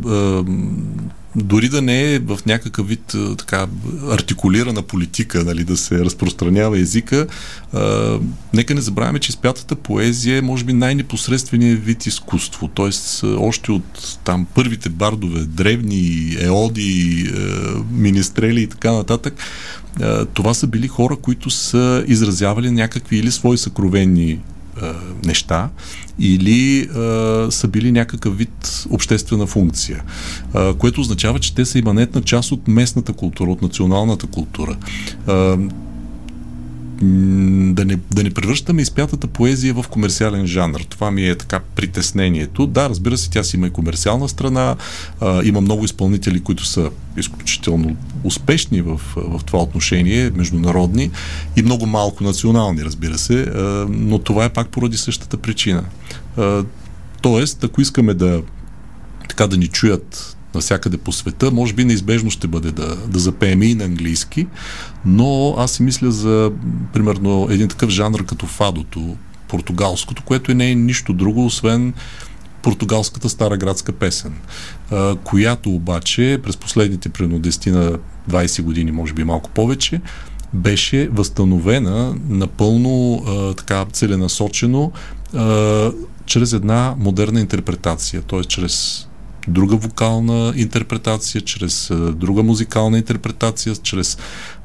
дори 1.36 1.68
да 1.68 1.82
не 1.82 2.14
е 2.14 2.18
в 2.18 2.38
някакъв 2.46 2.88
вид 2.88 3.14
така 3.38 3.66
артикулирана 4.10 4.82
политика, 4.82 5.44
нали, 5.44 5.64
да 5.64 5.76
се 5.76 5.98
разпространява 5.98 6.78
езика, 6.78 7.26
а, 7.72 8.18
нека 8.54 8.74
не 8.74 8.80
забравяме, 8.80 9.18
че 9.18 9.32
спятата 9.32 9.76
поезия 9.76 10.38
е 10.38 10.42
може 10.42 10.64
би 10.64 10.72
най-непосредственият 10.72 11.84
вид 11.84 12.06
изкуство. 12.06 12.68
Тоест, 12.68 13.24
още 13.24 13.72
от 13.72 14.18
там 14.24 14.46
първите 14.54 14.88
бардове, 14.88 15.40
древни, 15.40 16.36
еоди, 16.40 17.26
е, 17.26 17.40
министрели 17.92 18.62
и 18.62 18.66
така 18.66 18.92
нататък, 18.92 19.34
е, 20.00 20.24
това 20.24 20.54
са 20.54 20.66
били 20.66 20.88
хора, 20.88 21.16
които 21.16 21.50
са 21.50 22.04
изразявали 22.06 22.70
някакви 22.70 23.16
или 23.16 23.30
свои 23.30 23.58
съкровени 23.58 24.38
неща 25.24 25.68
или 26.18 26.80
а, 26.82 27.46
са 27.50 27.68
били 27.68 27.92
някакъв 27.92 28.38
вид 28.38 28.86
обществена 28.90 29.46
функция, 29.46 30.02
а, 30.54 30.74
което 30.74 31.00
означава, 31.00 31.38
че 31.38 31.54
те 31.54 31.64
са 31.64 31.78
иманентна 31.78 32.22
част 32.22 32.52
от 32.52 32.68
местната 32.68 33.12
култура, 33.12 33.50
от 33.50 33.62
националната 33.62 34.26
култура. 34.26 34.76
А, 35.26 35.58
да 37.00 37.84
не, 37.84 37.98
да 38.10 38.22
не 38.22 38.30
превръщаме 38.30 38.82
изпятата 38.82 39.26
поезия 39.26 39.74
в 39.74 39.84
комерциален 39.90 40.46
жанр. 40.46 40.80
Това 40.80 41.10
ми 41.10 41.28
е 41.28 41.34
така 41.34 41.60
притеснението. 41.76 42.66
Да, 42.66 42.88
разбира 42.88 43.18
се, 43.18 43.30
тя 43.30 43.44
си 43.44 43.56
има 43.56 43.66
и 43.66 43.70
комерциална 43.70 44.28
страна. 44.28 44.76
А, 45.20 45.42
има 45.44 45.60
много 45.60 45.84
изпълнители, 45.84 46.40
които 46.40 46.64
са 46.64 46.90
изключително 47.16 47.96
успешни 48.24 48.82
в, 48.82 49.00
в 49.16 49.40
това 49.46 49.62
отношение, 49.62 50.30
международни 50.30 51.10
и 51.56 51.62
много 51.62 51.86
малко 51.86 52.24
национални, 52.24 52.84
разбира 52.84 53.18
се, 53.18 53.42
а, 53.42 53.86
но 53.90 54.18
това 54.18 54.44
е 54.44 54.52
пак 54.52 54.68
поради 54.68 54.96
същата 54.96 55.36
причина. 55.36 55.84
А, 56.36 56.64
тоест, 57.22 57.64
ако 57.64 57.80
искаме 57.80 58.14
да 58.14 58.42
така 59.28 59.46
да 59.46 59.56
ни 59.56 59.68
чуят 59.68 60.36
навсякъде 60.54 60.96
по 60.96 61.12
света. 61.12 61.50
Може 61.50 61.74
би 61.74 61.84
неизбежно 61.84 62.30
ще 62.30 62.46
бъде 62.46 62.70
да, 62.70 62.96
да 62.96 63.18
запеем 63.18 63.62
и 63.62 63.74
на 63.74 63.84
английски, 63.84 64.46
но 65.04 65.54
аз 65.58 65.72
си 65.72 65.82
мисля 65.82 66.10
за, 66.10 66.52
примерно, 66.92 67.46
един 67.50 67.68
такъв 67.68 67.90
жанр 67.90 68.24
като 68.24 68.46
фадото, 68.46 69.16
португалското, 69.48 70.22
което 70.22 70.54
не 70.54 70.70
е 70.70 70.74
нищо 70.74 71.12
друго, 71.12 71.46
освен 71.46 71.94
португалската 72.62 73.28
стара 73.28 73.56
градска 73.56 73.92
песен, 73.92 74.34
която 75.24 75.70
обаче 75.70 76.40
през 76.42 76.56
последните 76.56 77.08
примерно 77.08 77.40
10 77.40 77.70
на 77.70 77.98
20 78.30 78.62
години, 78.62 78.92
може 78.92 79.12
би 79.12 79.24
малко 79.24 79.50
повече, 79.50 80.00
беше 80.54 81.08
възстановена 81.08 82.14
напълно 82.28 83.22
така 83.56 83.86
целенасочено 83.92 84.92
чрез 86.26 86.52
една 86.52 86.94
модерна 86.98 87.40
интерпретация, 87.40 88.22
т.е. 88.22 88.44
чрез 88.44 89.06
друга 89.48 89.76
вокална 89.76 90.52
интерпретация, 90.56 91.40
чрез 91.40 91.90
друга 92.14 92.42
музикална 92.42 92.98
интерпретация, 92.98 93.76
чрез 93.76 94.18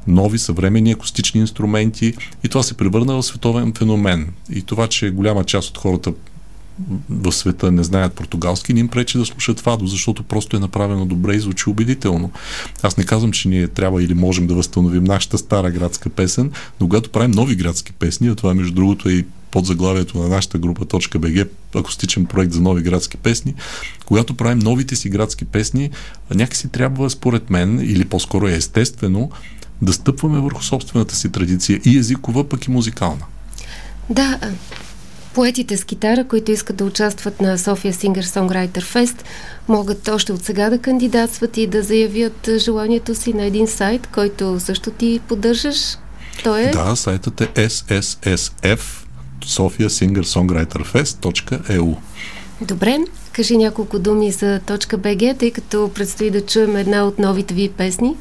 нови 0.08 0.40
съвременни 0.40 0.92
акустични 0.92 1.40
инструменти 1.42 2.14
и 2.44 2.50
това 2.50 2.64
се 2.64 2.74
превърна 2.78 3.16
в 3.16 3.24
световен 3.24 3.74
феномен. 3.78 4.28
И 4.50 4.62
това, 4.62 4.88
че 4.88 5.12
голяма 5.12 5.44
част 5.44 5.70
от 5.70 5.78
хората 5.78 6.14
в 7.10 7.32
света 7.32 7.72
не 7.72 7.84
знаят 7.84 8.14
португалски, 8.14 8.74
не 8.74 8.80
им 8.80 8.88
пречи 8.88 9.18
да 9.18 9.26
слушат 9.26 9.60
фадо, 9.60 9.88
защото 9.88 10.24
просто 10.24 10.58
е 10.58 10.60
направено 10.60 11.06
добре 11.06 11.36
и 11.36 11.40
звучи 11.40 11.70
убедително. 11.70 12.32
Аз 12.84 12.98
не 12.98 13.04
казвам, 13.04 13.32
че 13.32 13.48
ние 13.48 13.68
трябва 13.68 14.04
или 14.04 14.14
можем 14.14 14.48
да 14.48 14.56
възстановим 14.56 15.04
нашата 15.04 15.38
стара 15.38 15.72
градска 15.72 16.10
песен, 16.10 16.52
но 16.82 16.88
когато 16.88 17.10
правим 17.10 17.32
нови 17.32 17.56
градски 17.56 17.94
песни, 17.94 18.28
а 18.28 18.36
това 18.36 18.54
между 18.54 18.74
другото 18.74 19.10
е 19.10 19.14
и 19.14 19.26
под 19.56 19.66
заглавието 19.66 20.18
на 20.18 20.28
нашата 20.28 20.58
група 20.58 20.86
.bg, 20.86 21.48
акустичен 21.76 22.26
проект 22.26 22.54
за 22.54 22.62
нови 22.62 22.82
градски 22.82 23.18
песни, 23.18 23.54
когато 24.06 24.34
правим 24.34 24.60
новите 24.60 24.96
си 24.96 25.10
градски 25.10 25.46
песни, 25.46 25.90
някакси 26.34 26.68
трябва, 26.68 27.10
според 27.10 27.50
мен, 27.50 27.80
или 27.80 28.06
по-скоро 28.06 28.48
е 28.48 28.54
естествено, 28.54 29.30
да 29.82 29.94
стъпваме 29.94 30.40
върху 30.40 30.64
собствената 30.64 31.16
си 31.16 31.32
традиция 31.32 31.80
и 31.86 31.98
езикова, 31.98 32.50
пък 32.50 32.66
и 32.66 32.72
музикална. 32.72 33.26
Да, 34.10 34.40
Поетите 35.34 35.78
с 35.78 35.84
китара, 35.84 36.24
които 36.28 36.52
искат 36.52 36.76
да 36.76 36.86
участват 36.86 37.42
на 37.42 37.58
София 37.58 37.94
Singer 37.94 38.24
Songwriter 38.24 38.84
Fest, 38.84 39.24
могат 39.68 40.08
още 40.08 40.34
от 40.34 40.44
сега 40.44 40.70
да 40.70 40.80
кандидатстват 40.80 41.58
и 41.58 41.68
да 41.68 41.84
заявят 41.84 42.50
желанието 42.58 43.16
си 43.16 43.34
на 43.34 43.46
един 43.46 43.68
сайт, 43.68 44.08
който 44.08 44.60
също 44.60 44.92
ти 44.92 45.20
поддържаш. 45.28 45.78
Той 46.44 46.62
е... 46.62 46.72
Да, 46.72 46.96
сайтът 46.96 47.42
е 47.42 47.48
SSSF 47.48 49.05
Sofia 49.48 49.90
Singer 49.90 50.24
Songwriter 50.24 50.94
Fest.eu 50.94 51.96
Добре, 52.62 52.98
кажи 53.32 53.58
няколко 53.58 54.00
думи 54.00 54.32
за 54.32 54.60
.bg, 54.68 55.40
тъй 55.40 55.52
като 55.52 55.92
предстои 55.96 56.32
да 56.32 56.46
чуем 56.46 56.76
една 56.76 57.04
от 57.04 57.20
новите 57.20 57.54
ви 57.54 57.70
песни. 57.70 58.16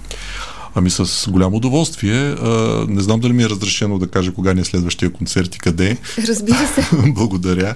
Ами 0.75 0.91
с 0.91 1.31
голямо 1.31 1.57
удоволствие. 1.57 2.21
А, 2.21 2.85
не 2.89 3.01
знам 3.01 3.21
дали 3.21 3.33
ми 3.33 3.43
е 3.43 3.49
разрешено 3.49 3.99
да 3.99 4.07
кажа 4.07 4.33
кога 4.33 4.55
ни 4.55 4.61
е 4.61 4.65
следващия 4.65 5.13
концерт 5.13 5.55
и 5.55 5.59
къде. 5.59 5.97
Разбира 6.29 6.67
се. 6.67 6.87
Благодаря. 7.07 7.75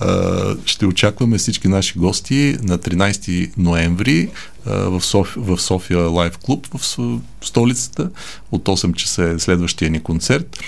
А, 0.00 0.56
ще 0.64 0.86
очакваме 0.86 1.38
всички 1.38 1.68
наши 1.68 1.98
гости 1.98 2.56
на 2.62 2.78
13 2.78 3.50
ноември 3.56 4.28
а, 4.66 4.70
в, 4.70 5.04
Соф... 5.04 5.34
в 5.36 5.60
София 5.60 5.98
Лайв 5.98 6.38
Клуб 6.38 6.66
в 6.74 6.98
столицата. 7.42 8.10
От 8.52 8.64
8 8.64 8.94
часа 8.94 9.22
е 9.24 9.38
следващия 9.38 9.90
ни 9.90 10.02
концерт. 10.02 10.58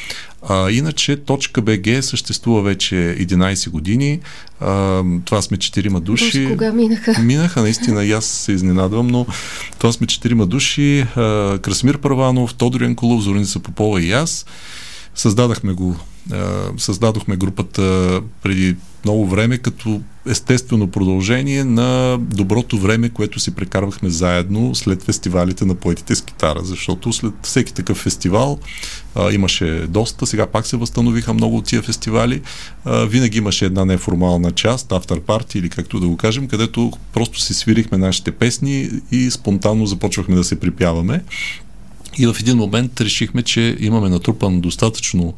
А, 0.48 0.70
иначе 0.70 1.16
точка 1.16 1.62
.bg 1.62 2.00
съществува 2.00 2.62
вече 2.62 2.94
11 2.94 3.70
години. 3.70 4.20
А, 4.60 5.02
това 5.24 5.42
сме 5.42 5.56
четирима 5.56 6.00
души. 6.00 6.24
Боже, 6.24 6.48
кога 6.48 6.72
минаха? 6.72 7.14
Минаха, 7.22 7.62
наистина, 7.62 8.04
и 8.04 8.12
аз 8.12 8.24
се 8.24 8.52
изненадвам, 8.52 9.06
но 9.06 9.26
това 9.78 9.92
сме 9.92 10.06
четирима 10.06 10.46
души. 10.46 11.06
А, 11.16 11.58
Красмир 11.58 11.98
Първанов, 11.98 12.54
Тодор 12.54 12.80
Янкулов, 12.80 13.22
Зорница 13.22 13.58
Попова 13.58 14.02
и 14.02 14.12
аз. 14.12 14.46
Създадахме 15.14 15.72
го 15.72 15.96
създадохме 16.78 17.36
групата 17.36 18.20
преди 18.42 18.76
много 19.04 19.26
време 19.26 19.58
като 19.58 20.00
естествено 20.26 20.90
продължение 20.90 21.64
на 21.64 22.18
доброто 22.20 22.78
време, 22.78 23.08
което 23.08 23.40
си 23.40 23.54
прекарвахме 23.54 24.10
заедно 24.10 24.74
след 24.74 25.02
фестивалите 25.02 25.64
на 25.64 25.74
поетите 25.74 26.14
с 26.14 26.22
китара, 26.22 26.60
защото 26.62 27.12
след 27.12 27.34
всеки 27.42 27.74
такъв 27.74 27.98
фестивал 27.98 28.58
а, 29.14 29.32
имаше 29.32 29.86
доста, 29.88 30.26
сега 30.26 30.46
пак 30.46 30.66
се 30.66 30.76
възстановиха 30.76 31.34
много 31.34 31.56
от 31.56 31.64
тия 31.64 31.82
фестивали, 31.82 32.42
а, 32.84 33.04
винаги 33.04 33.38
имаше 33.38 33.64
една 33.64 33.84
неформална 33.84 34.52
част, 34.52 34.92
автор 34.92 35.20
парти 35.20 35.58
или 35.58 35.68
както 35.68 36.00
да 36.00 36.08
го 36.08 36.16
кажем, 36.16 36.48
където 36.48 36.92
просто 37.12 37.40
си 37.40 37.54
свирихме 37.54 37.98
нашите 37.98 38.30
песни 38.30 38.90
и 39.12 39.30
спонтанно 39.30 39.86
започвахме 39.86 40.36
да 40.36 40.44
се 40.44 40.60
припяваме. 40.60 41.22
И 42.18 42.26
в 42.26 42.36
един 42.40 42.56
момент 42.56 43.00
решихме, 43.00 43.42
че 43.42 43.76
имаме 43.80 44.08
натрупан 44.08 44.60
достатъчно 44.60 45.34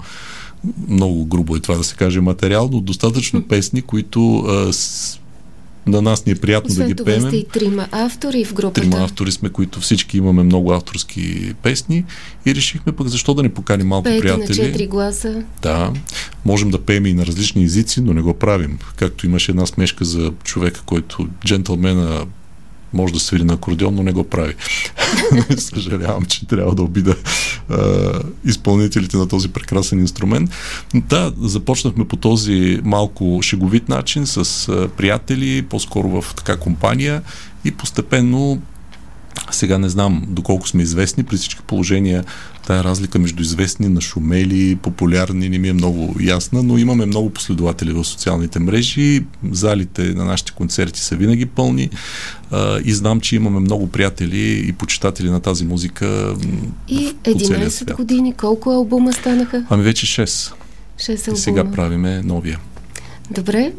много 0.88 1.24
грубо 1.24 1.56
е 1.56 1.60
това 1.60 1.76
да 1.76 1.84
се 1.84 1.94
каже 1.94 2.20
материал, 2.20 2.68
но 2.72 2.80
достатъчно 2.80 3.42
песни, 3.42 3.82
които 3.82 4.38
а, 4.38 4.72
с, 4.72 5.18
на 5.86 6.02
нас 6.02 6.26
ни 6.26 6.32
е 6.32 6.34
приятно 6.34 6.70
Освен 6.70 6.88
да 6.88 6.94
ги 6.94 7.04
пеем. 7.04 7.18
Освен 7.18 7.34
и 7.34 7.44
трима 7.44 7.88
автори 7.92 8.44
в 8.44 8.54
групата. 8.54 8.80
Трима 8.80 9.04
автори 9.04 9.32
сме, 9.32 9.48
които 9.48 9.80
всички 9.80 10.18
имаме 10.18 10.42
много 10.42 10.72
авторски 10.72 11.54
песни 11.62 12.04
и 12.46 12.54
решихме 12.54 12.92
пък 12.92 13.08
защо 13.08 13.34
да 13.34 13.42
не 13.42 13.54
поканим 13.54 13.86
малко 13.86 14.04
Пейте 14.04 14.20
приятели. 14.20 14.58
на 14.60 14.66
четири 14.66 14.86
гласа. 14.86 15.42
Да, 15.62 15.92
можем 16.44 16.70
да 16.70 16.78
пеем 16.78 17.06
и 17.06 17.14
на 17.14 17.26
различни 17.26 17.64
езици, 17.64 18.00
но 18.00 18.12
не 18.12 18.22
го 18.22 18.34
правим. 18.34 18.78
Както 18.96 19.26
имаше 19.26 19.52
една 19.52 19.66
смешка 19.66 20.04
за 20.04 20.32
човека, 20.44 20.82
който 20.86 21.28
джентълмена 21.46 22.26
може 22.92 23.12
да 23.12 23.20
свири 23.20 23.44
на 23.44 23.54
акордеон, 23.54 23.94
но 23.94 24.02
не 24.02 24.12
го 24.12 24.24
прави. 24.24 24.54
Съжалявам, 25.58 26.24
че 26.24 26.46
трябва 26.46 26.74
да 26.74 26.82
обида 26.82 27.16
а, 27.68 28.12
изпълнителите 28.44 29.16
на 29.16 29.28
този 29.28 29.48
прекрасен 29.48 29.98
инструмент. 29.98 30.50
Да, 30.94 31.32
започнахме 31.40 32.08
по 32.08 32.16
този 32.16 32.80
малко 32.84 33.40
шеговит 33.42 33.88
начин 33.88 34.26
с 34.26 34.68
а, 34.68 34.88
приятели, 34.88 35.62
по-скоро 35.62 36.22
в 36.22 36.34
така 36.34 36.56
компания 36.56 37.22
и 37.64 37.70
постепенно 37.70 38.62
сега 39.50 39.78
не 39.78 39.88
знам 39.88 40.22
доколко 40.28 40.68
сме 40.68 40.82
известни, 40.82 41.24
при 41.24 41.36
всички 41.36 41.62
положения 41.62 42.24
тая 42.66 42.84
разлика 42.84 43.18
между 43.18 43.42
известни, 43.42 43.88
нашумели, 43.88 44.76
популярни 44.76 45.48
не 45.48 45.58
ми 45.58 45.68
е 45.68 45.72
много 45.72 46.14
ясна, 46.20 46.62
но 46.62 46.78
имаме 46.78 47.06
много 47.06 47.30
последователи 47.30 47.92
в 47.92 48.04
социалните 48.04 48.58
мрежи, 48.58 49.24
залите 49.50 50.02
на 50.02 50.24
нашите 50.24 50.52
концерти 50.52 51.00
са 51.00 51.16
винаги 51.16 51.46
пълни 51.46 51.90
а, 52.50 52.80
и 52.84 52.92
знам, 52.92 53.20
че 53.20 53.36
имаме 53.36 53.60
много 53.60 53.86
приятели 53.86 54.68
и 54.68 54.72
почитатели 54.72 55.30
на 55.30 55.40
тази 55.40 55.64
музика 55.64 56.34
И 56.88 57.14
11 57.24 57.96
години, 57.96 58.32
колко 58.32 58.70
албума 58.70 59.12
станаха? 59.12 59.64
Ами 59.70 59.82
вече 59.82 60.06
6. 60.06 60.52
6 60.98 61.18
албума. 61.18 61.34
И 61.34 61.40
сега 61.40 61.70
правиме 61.70 62.22
новия. 62.22 62.58
Добре, 63.30 63.72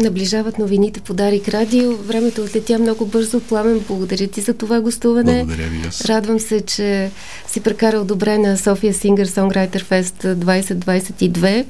Наближават 0.00 0.58
новините 0.58 1.00
по 1.00 1.14
Дарик 1.14 1.48
Радио. 1.48 1.96
Времето 1.96 2.42
отлетя 2.42 2.78
много 2.78 3.06
бързо. 3.06 3.40
Пламен, 3.40 3.80
благодаря 3.88 4.28
ти 4.28 4.40
за 4.40 4.54
това 4.54 4.80
гостуване. 4.80 5.44
Благодаря 5.44 5.68
ви 5.68 5.80
аз. 5.88 6.04
Радвам 6.04 6.40
се, 6.40 6.60
че 6.60 7.10
си 7.46 7.60
прекарал 7.60 8.04
добре 8.04 8.38
на 8.38 8.56
София 8.56 8.94
Singer 8.94 9.26
Songwriter 9.26 9.82
Fest 9.82 10.34
2022 10.34 11.64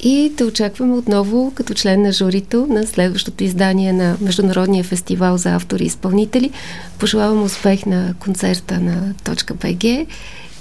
и 0.00 0.32
те 0.36 0.44
очакваме 0.44 0.94
отново 0.94 1.52
като 1.54 1.74
член 1.74 2.02
на 2.02 2.12
журито 2.12 2.66
на 2.70 2.86
следващото 2.86 3.44
издание 3.44 3.92
на 3.92 4.16
Международния 4.20 4.84
фестивал 4.84 5.36
за 5.36 5.54
автори 5.54 5.84
и 5.84 5.86
изпълнители. 5.86 6.50
Пожелавам 6.98 7.42
успех 7.42 7.86
на 7.86 8.14
концерта 8.20 8.80
на 8.80 9.14
.bg 9.24 10.06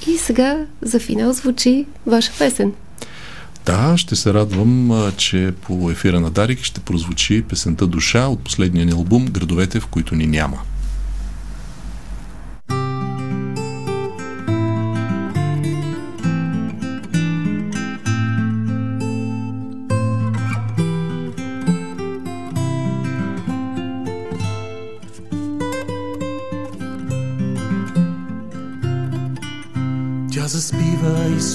и 0.07 0.17
сега 0.17 0.57
за 0.81 0.99
финал 0.99 1.33
звучи 1.33 1.85
ваша 2.05 2.31
песен. 2.37 2.73
Да, 3.67 3.97
ще 3.97 4.15
се 4.15 4.33
радвам, 4.33 5.11
че 5.17 5.53
по 5.61 5.91
ефира 5.91 6.19
на 6.19 6.31
Дарик 6.31 6.63
ще 6.63 6.81
прозвучи 6.81 7.43
песента 7.49 7.87
Душа 7.87 8.27
от 8.27 8.39
последния 8.39 8.85
ни 8.85 8.91
албум 8.91 9.25
Градовете, 9.25 9.79
в 9.79 9.87
които 9.87 10.15
ни 10.15 10.27
няма. 10.27 10.57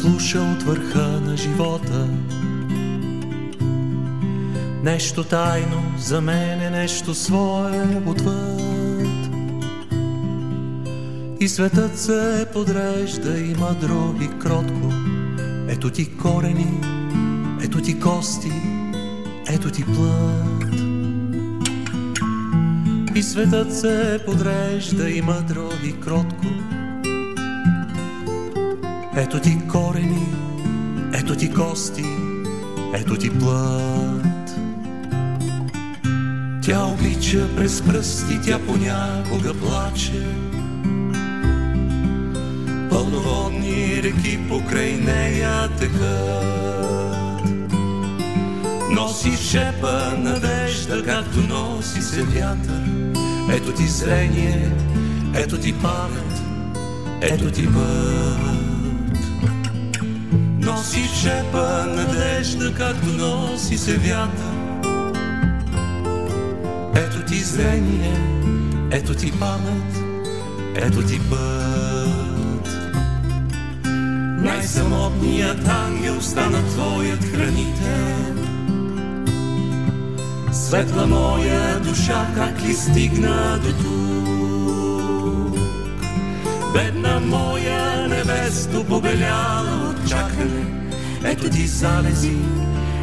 Слуша 0.02 0.40
от 0.40 0.62
върха 0.62 1.20
на 1.20 1.36
живота. 1.36 2.08
Нещо 4.82 5.24
тайно 5.24 5.82
за 5.98 6.20
мен 6.20 6.62
е 6.62 6.70
нещо 6.70 7.14
свое 7.14 8.02
отвъд. 8.06 8.60
И 11.40 11.48
светът 11.48 11.98
се 11.98 12.46
подрежда, 12.52 13.38
има 13.38 13.74
други 13.80 14.30
кротко. 14.38 14.92
Ето 15.68 15.90
ти 15.90 16.16
корени, 16.16 16.80
ето 17.64 17.80
ти 17.80 18.00
кости, 18.00 18.52
ето 19.48 19.70
ти 19.70 19.84
плът. 19.84 20.74
И 23.14 23.22
светът 23.22 23.78
се 23.78 24.20
подрежда, 24.26 25.10
има 25.10 25.42
други 25.48 26.00
кротко. 26.00 26.46
Ето 29.16 29.40
ти 29.40 29.58
корени, 29.68 30.26
ето 31.14 31.36
ти 31.36 31.52
кости, 31.54 32.04
ето 32.94 33.16
ти 33.16 33.38
плът. 33.38 34.54
Тя 36.62 36.84
обича 36.84 37.48
през 37.56 37.82
пръсти, 37.82 38.40
тя 38.44 38.58
понякога 38.66 39.54
плаче. 39.54 40.26
Пълноводни 42.90 44.02
реки 44.02 44.48
покрай 44.48 44.92
нея 44.92 45.68
текат. 45.78 47.42
Носи 48.90 49.36
шепа 49.36 50.12
надежда, 50.18 51.04
както 51.04 51.40
носи 51.40 52.02
се 52.02 52.22
вятър. 52.22 52.82
Ето 53.52 53.72
ти 53.72 53.86
зрение, 53.86 54.70
ето 55.34 55.58
ти 55.58 55.72
памет, 55.72 56.42
ето 57.20 57.50
ти 57.50 57.66
път. 57.66 58.71
Носи 60.72 61.04
шепа 61.04 61.86
надежда, 61.86 62.74
както 62.74 63.06
носи 63.06 63.78
се 63.78 63.96
вятър. 63.96 64.52
Ето 66.94 67.26
ти 67.28 67.34
зрение, 67.34 68.16
ето 68.90 69.14
ти 69.14 69.32
памет, 69.38 69.96
ето 70.74 71.02
ти 71.02 71.20
път. 71.30 72.68
Най-самотният 74.38 75.68
ангел 75.68 76.20
стана 76.20 76.66
твоят 76.68 77.24
хранител. 77.24 78.44
Светла 80.52 81.06
моя 81.06 81.80
душа, 81.80 82.26
как 82.34 82.62
ли 82.62 82.74
стигна 82.74 83.60
до 83.64 83.72
тук? 83.72 83.92
Бедна 86.72 87.20
моя 87.20 87.81
невесто, 88.24 88.84
побеляла 88.84 89.90
от 89.90 90.08
чакане. 90.08 90.64
Ето 91.24 91.50
ти 91.50 91.66
залези, 91.66 92.36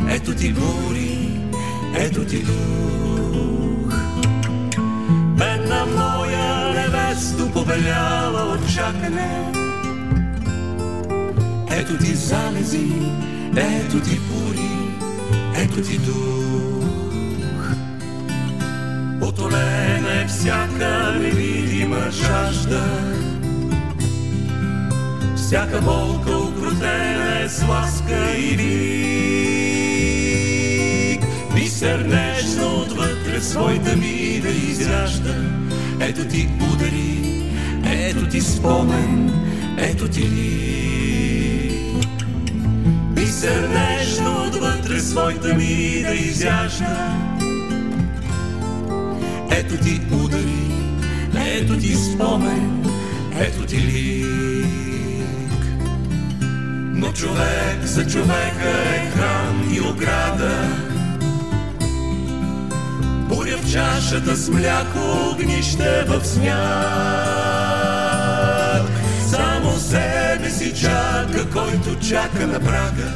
ето 0.10 0.36
ти 0.36 0.54
бури, 0.54 1.30
ето 1.96 2.26
ти 2.26 2.44
дух. 2.44 3.94
Бедна 5.38 5.86
моя 5.86 6.74
невесто, 6.74 7.52
побеляла 7.52 8.42
от 8.42 8.74
чакане. 8.74 9.52
Ето 11.72 11.98
ти 11.98 12.16
залези, 12.16 12.92
ето 13.56 14.00
ти 14.00 14.20
бури, 14.20 14.72
ето 15.56 15.82
ти 15.82 15.98
дух. 15.98 16.86
Отолена 19.22 20.22
е 20.22 20.28
всяка 20.28 21.16
невидима 21.20 22.12
жажда, 22.12 22.84
всяка 25.50 25.82
болка 25.82 26.38
укротена 26.38 27.42
е 27.44 27.50
с 27.50 27.68
ласка 27.68 28.38
и 28.38 28.56
вик. 28.58 28.70
Бисер 31.56 32.00
нежно 32.00 32.82
отвътре 32.82 33.42
своите 33.42 33.96
ми 33.96 34.40
да 34.42 34.50
изяжда. 34.50 35.36
Ето 36.00 36.26
ти 36.26 36.50
удари, 36.74 37.44
ето 37.86 38.26
ти 38.28 38.42
спомен, 38.42 39.32
ето 39.78 40.08
ти 40.08 40.22
лик. 40.22 42.06
Бисер 43.16 43.70
нежно 43.70 44.44
отвътре 44.48 45.00
своите 45.00 45.54
ми 45.54 46.04
да 46.08 46.14
изяжда. 46.14 47.18
Ето 49.52 49.78
ти 49.78 50.02
удари, 50.24 50.72
ето 51.46 51.78
ти 51.78 51.96
спомен, 51.96 52.86
ето 53.40 53.66
ти 53.66 53.78
лик. 53.78 54.49
Но 57.00 57.14
човек 57.14 57.84
за 57.84 58.08
човека 58.08 58.70
е 58.96 59.12
храм 59.12 59.70
и 59.72 59.82
ограда. 59.82 60.68
Буря 63.30 63.58
в 63.58 63.72
чашата 63.72 64.36
с 64.36 64.50
мляко, 64.50 65.00
огнище 65.32 66.06
в 66.08 66.26
сняг. 66.26 66.60
Само 69.30 69.78
себе 69.78 70.50
си 70.50 70.74
чака, 70.74 71.50
който 71.54 72.00
чака 72.00 72.48
на 72.48 72.60
прага. 72.60 73.14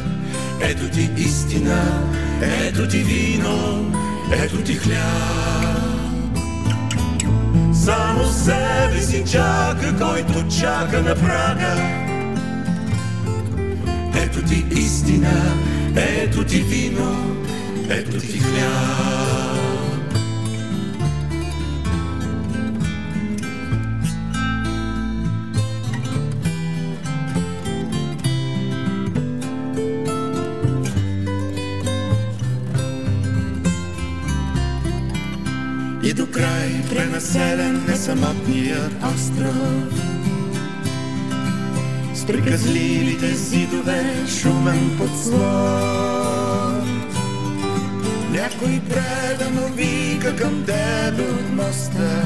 Ето 0.62 0.90
ти 0.90 1.10
истина, 1.18 2.04
ето 2.42 2.88
ти 2.88 2.98
вино, 2.98 3.92
ето 4.32 4.58
ти 4.58 4.74
хляб. 4.74 5.78
Само 7.74 8.26
себе 8.26 9.02
си 9.02 9.24
чака, 9.32 9.94
който 10.00 10.48
чака 10.60 11.02
на 11.02 11.16
прага. 11.16 12.03
Ето 14.44 14.50
ти 14.50 14.80
истина, 14.80 15.58
ето 15.96 16.44
ти 16.44 16.62
вино, 16.62 17.36
ето 17.90 18.20
ти 18.20 18.40
хляб. 18.40 19.64
И 36.04 36.14
до 36.14 36.28
край 36.32 36.82
пренаселен 36.90 37.90
е 37.90 37.96
самотният 37.96 38.94
остров 39.16 40.13
с 42.24 42.26
приказливите 42.26 43.36
зидове 43.36 44.26
шумен 44.28 44.98
подслон. 44.98 45.42
Някой 48.32 48.82
предано 48.90 49.68
вика 49.76 50.36
към 50.36 50.64
тебе 50.66 51.22
от 51.22 51.56
моста. 51.56 52.26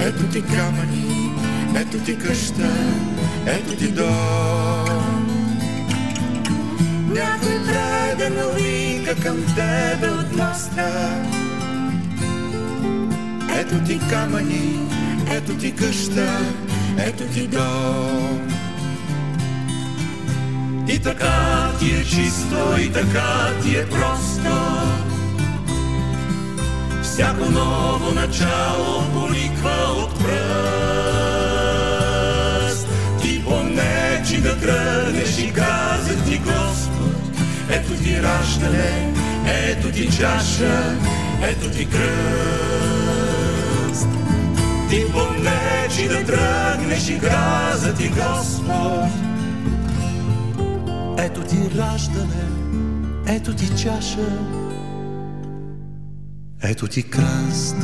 Ето 0.00 0.22
ти 0.32 0.42
камъни, 0.42 1.32
ето 1.76 1.98
ти 1.98 2.18
къща, 2.18 2.72
ето 3.46 3.76
ти 3.76 3.88
дом. 3.88 5.26
Някой 7.08 7.58
предано 7.66 8.52
вика 8.54 9.14
към 9.22 9.36
тебе 9.54 10.10
от 10.10 10.36
моста. 10.36 11.14
Ето 13.58 13.84
ти 13.86 14.00
камъни, 14.10 14.78
ето 15.30 15.54
ти 15.54 15.72
къща, 15.72 16.38
ето 16.98 17.24
ти 17.24 17.46
дом. 17.46 18.57
И 20.98 21.00
така 21.00 21.72
ти 21.78 21.94
е 21.94 22.04
чисто, 22.04 22.76
и 22.80 22.92
така 22.92 23.52
ти 23.62 23.76
е 23.76 23.86
просто. 23.86 24.50
Всяко 27.02 27.44
ново 27.50 28.12
начало 28.14 29.04
пониква 29.12 29.70
от 29.96 30.18
пръст. 30.18 30.38
Ти 33.22 33.44
помнечи 33.44 34.40
да 34.40 34.60
тръгнеш 34.60 35.38
и 35.38 35.52
казах 35.52 36.24
ти 36.28 36.38
Господ, 36.38 37.14
ето 37.70 37.92
ти 38.02 38.22
раждане, 38.22 39.12
ето 39.46 39.90
ти 39.90 40.16
чаша, 40.16 40.96
ето 41.42 41.70
ти 41.70 41.88
кръст. 41.88 42.08
Ти 44.90 45.04
помнечи 45.12 46.08
да 46.08 46.24
тръгнеш 46.24 47.08
и 47.08 47.18
каза 47.18 47.94
ти 47.94 48.08
Господ, 48.08 49.27
ето 51.18 51.40
ти 51.40 51.56
раждане, 51.78 52.44
ето 53.28 53.54
ти 53.54 53.68
чаша, 53.82 54.38
ето 56.62 56.86
ти 56.86 57.02
кръст. 57.02 57.76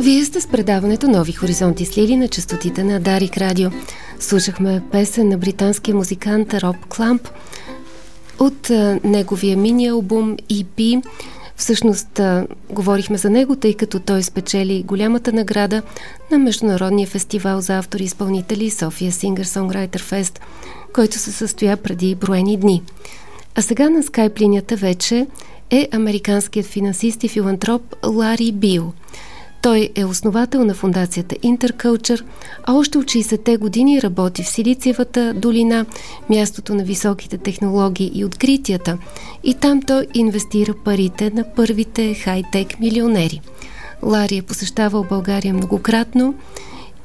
Вие 0.00 0.24
сте 0.24 0.40
с 0.40 0.46
предаването 0.46 1.08
Нови 1.08 1.32
хоризонти 1.32 1.84
с 1.84 1.96
на 1.96 2.28
частотите 2.28 2.84
на 2.84 3.00
Дарик 3.00 3.38
Радио. 3.38 3.70
Слушахме 4.20 4.82
песен 4.92 5.28
на 5.28 5.38
британския 5.38 5.94
музикант 5.94 6.54
Роб 6.54 6.76
Кламп 6.88 7.28
от 8.38 8.70
неговия 9.04 9.56
мини-албум 9.56 10.36
EP. 10.36 11.02
Всъщност 11.62 12.20
говорихме 12.70 13.18
за 13.18 13.30
него, 13.30 13.56
тъй 13.56 13.74
като 13.74 14.00
той 14.00 14.22
спечели 14.22 14.82
голямата 14.82 15.32
награда 15.32 15.82
на 16.30 16.38
Международния 16.38 17.06
фестивал 17.06 17.60
за 17.60 17.78
автори 17.78 18.02
и 18.02 18.04
изпълнители 18.04 18.70
София 18.70 19.12
Singer 19.12 19.42
Songwriter 19.42 19.98
Fest, 19.98 20.38
който 20.92 21.18
се 21.18 21.32
състоя 21.32 21.76
преди 21.76 22.14
броени 22.14 22.56
дни. 22.56 22.82
А 23.54 23.62
сега 23.62 23.90
на 23.90 24.02
скайп 24.02 24.40
линията 24.40 24.76
вече 24.76 25.26
е 25.70 25.88
американският 25.92 26.66
финансист 26.66 27.24
и 27.24 27.28
филантроп 27.28 27.82
Лари 28.06 28.52
Бил. 28.52 28.92
Той 29.62 29.90
е 29.94 30.04
основател 30.04 30.64
на 30.64 30.74
фундацията 30.74 31.34
Interculture, 31.34 32.24
а 32.64 32.74
още 32.74 32.98
от 32.98 33.04
60-те 33.04 33.56
години 33.56 34.02
работи 34.02 34.42
в 34.42 34.48
Силициевата 34.48 35.34
долина, 35.34 35.86
мястото 36.30 36.74
на 36.74 36.84
високите 36.84 37.38
технологии 37.38 38.10
и 38.14 38.24
откритията. 38.24 38.98
И 39.44 39.54
там 39.54 39.82
той 39.82 40.06
инвестира 40.14 40.74
парите 40.84 41.30
на 41.34 41.44
първите 41.56 42.14
хай-тек 42.14 42.80
милионери. 42.80 43.40
Лари 44.02 44.36
е 44.36 44.42
посещавал 44.42 45.04
България 45.08 45.54
многократно 45.54 46.34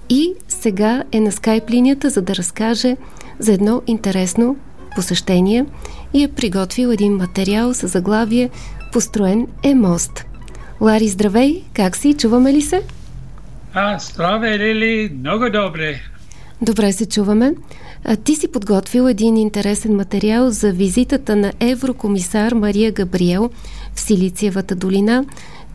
и 0.09 0.33
сега 0.47 1.03
е 1.11 1.19
на 1.19 1.31
скайп 1.31 1.69
линията, 1.69 2.09
за 2.09 2.21
да 2.21 2.35
разкаже 2.35 2.97
за 3.39 3.53
едно 3.53 3.81
интересно 3.87 4.55
посещение 4.95 5.65
и 6.13 6.23
е 6.23 6.27
приготвил 6.27 6.87
един 6.87 7.15
материал 7.15 7.73
с 7.73 7.87
заглавие 7.87 8.49
Построен 8.93 9.47
е 9.63 9.75
мост. 9.75 10.25
Лари, 10.81 11.07
здравей! 11.07 11.63
Как 11.73 11.95
си? 11.95 12.13
Чуваме 12.13 12.53
ли 12.53 12.61
се? 12.61 12.81
А, 13.73 13.99
здравей, 13.99 14.57
Лили! 14.57 15.11
Много 15.19 15.49
добре! 15.49 16.01
Добре 16.61 16.91
се 16.91 17.05
чуваме. 17.05 17.53
А, 18.05 18.15
ти 18.15 18.35
си 18.35 18.51
подготвил 18.51 19.03
един 19.03 19.37
интересен 19.37 19.95
материал 19.95 20.51
за 20.51 20.71
визитата 20.71 21.35
на 21.35 21.53
еврокомисар 21.59 22.53
Мария 22.53 22.91
Габриел 22.91 23.49
в 23.95 23.99
Силициевата 23.99 24.75
долина. 24.75 25.25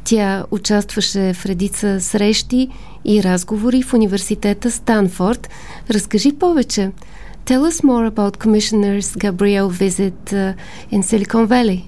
Тя 0.05 0.45
участваше 0.51 1.35
в 1.35 1.47
редица 1.47 2.01
срещи 2.01 2.69
и 3.05 3.23
разговори 3.23 3.83
в 3.83 3.95
университета 3.95 4.71
Станфорд. 4.71 5.49
Разкажи 5.91 6.33
повече. 6.33 6.91
Tell 7.47 7.62
us 7.71 7.83
more 7.83 8.07
about 8.15 8.38
Commissioner's 8.38 9.17
Gabriel 9.17 9.69
visit 9.69 10.33
uh, 10.33 10.55
in 10.93 11.03
Silicon 11.03 11.47
Valley. 11.47 11.81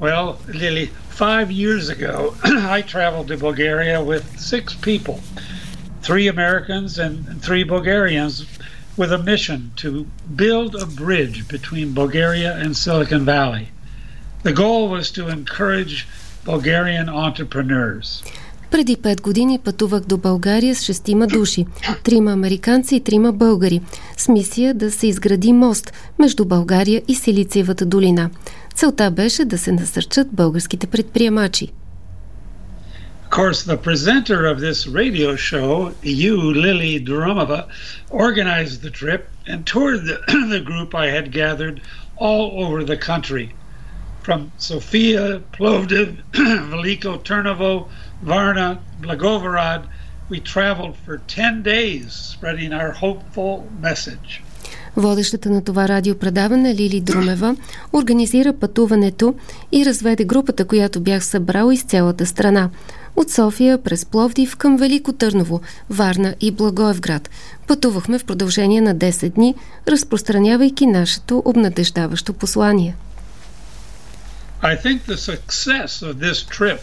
Well, 0.00 0.36
Lily, 0.60 0.90
five 1.19 1.51
years 1.51 1.89
ago, 1.89 2.35
I 2.43 2.81
traveled 2.81 3.27
to 3.29 3.37
Bulgaria 3.37 4.03
with 4.03 4.23
six 4.39 4.73
people 4.73 5.19
three 6.07 6.27
Americans 6.27 6.99
and 6.99 7.13
three 7.41 7.63
Bulgarians 7.63 8.45
with 8.95 9.11
a 9.11 9.17
mission 9.17 9.71
to 9.83 10.05
build 10.35 10.75
a 10.75 10.85
bridge 10.85 11.47
between 11.47 11.87
Bulgaria 12.01 12.51
and 12.61 12.77
Silicon 12.77 13.25
Valley. 13.25 13.65
The 14.43 14.53
goal 14.53 14.87
was 14.95 15.05
to 15.17 15.23
encourage 15.29 16.07
Bulgarian 16.45 17.09
entrepreneurs. 17.09 18.23
Преди 18.71 18.97
пет 18.97 19.21
години 19.21 19.59
пътувах 19.59 20.03
до 20.05 20.17
България 20.17 20.75
с 20.75 20.83
шестима 20.83 21.27
души, 21.27 21.65
трима 22.03 22.31
американци 22.31 22.95
и 22.95 22.99
трима 23.03 23.33
българи, 23.33 23.81
с 24.17 24.27
мисия 24.27 24.73
да 24.73 24.91
се 24.91 25.07
изгради 25.07 25.53
мост 25.53 25.93
между 26.19 26.45
България 26.45 27.01
и 27.07 27.15
Силициевата 27.15 27.85
долина. 27.85 28.29
Целта 28.79 29.11
беше 29.11 29.45
да 29.45 29.57
се 29.57 29.71
насърчат 29.71 30.27
българските 30.31 30.87
предприемачи. 30.87 31.67
Of 33.23 33.29
course, 33.29 33.63
the 33.63 33.77
presenter 33.77 34.45
of 34.45 34.59
this 34.59 34.87
radio 34.87 35.35
show, 35.35 35.93
you, 36.03 36.35
Lily 36.65 36.99
Duromova, 36.99 37.65
organized 38.09 38.81
the 38.81 38.91
trip 38.91 39.21
and 39.47 39.65
toured 39.65 40.05
the, 40.05 40.17
the 40.53 40.61
group 40.69 40.93
I 40.95 41.07
had 41.07 41.31
gathered 41.31 41.81
all 42.17 42.63
over 42.63 42.83
the 42.83 42.97
country. 42.97 43.53
From 44.21 44.51
Sofia, 44.57 45.41
Plovdiv, 45.51 46.09
Veliko 46.71 47.17
Turnovo, 47.27 47.89
Varna, 48.21 48.79
Blagovorad, 49.01 49.83
we 50.29 50.39
traveled 50.39 50.95
for 50.97 51.17
10 51.17 51.61
days 51.61 52.13
spreading 52.13 52.73
our 52.73 52.91
hopeful 52.91 53.69
message. 53.79 54.41
Водещата 54.96 55.50
на 55.50 55.64
това 55.64 55.88
радиопредаване 55.88 56.74
Лили 56.74 57.00
Друмева 57.00 57.56
организира 57.92 58.52
пътуването 58.52 59.34
и 59.72 59.84
разведе 59.86 60.24
групата, 60.24 60.64
която 60.64 61.00
бях 61.00 61.24
събрал 61.24 61.70
из 61.72 61.82
цялата 61.82 62.26
страна. 62.26 62.70
От 63.16 63.30
София 63.30 63.82
през 63.82 64.04
Пловдив 64.04 64.56
към 64.56 64.76
Велико 64.76 65.12
Търново, 65.12 65.60
Варна 65.90 66.34
и 66.40 66.50
Благоевград. 66.50 67.30
Пътувахме 67.66 68.18
в 68.18 68.24
продължение 68.24 68.80
на 68.80 68.96
10 68.96 69.30
дни, 69.30 69.54
разпространявайки 69.88 70.86
нашето 70.86 71.42
обнадеждаващо 71.44 72.32
послание. 72.32 72.96
I 74.62 74.76
think 74.76 74.98
the 75.06 75.16
success 75.16 76.02
of 76.02 76.14
this 76.26 76.38
trip 76.58 76.80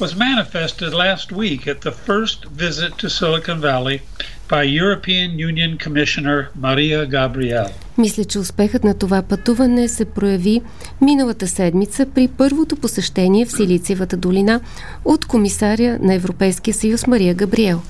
was 0.00 0.16
manifested 0.16 0.94
last 0.94 1.30
week 1.30 1.68
at 1.68 1.80
the 1.82 1.92
first 2.08 2.38
visit 2.46 2.96
to 2.98 3.08
Silicon 3.10 3.60
Valley 3.60 4.00
by 4.48 4.62
European 4.62 5.38
Union 5.38 5.76
Commissioner 5.78 6.48
Maria 6.54 7.06
Gabriel. 7.06 7.70
Мисля, 7.98 8.24
че 8.24 8.38
успехът 8.38 8.84
на 8.84 8.94
това 8.94 9.22
пътуване 9.22 9.88
се 9.88 10.04
прояви 10.04 10.62
миналата 11.00 11.48
седмица 11.48 12.06
при 12.14 12.28
първото 12.28 12.76
посещение 12.76 13.46
в 13.46 13.52
Силициевата 13.52 14.16
долина 14.16 14.60
от 15.04 15.26
комисаря 15.26 15.98
на 16.02 16.14
Европейския 16.14 16.74
съюз 16.74 17.06
Мария 17.06 17.34
Габриел. 17.34 17.82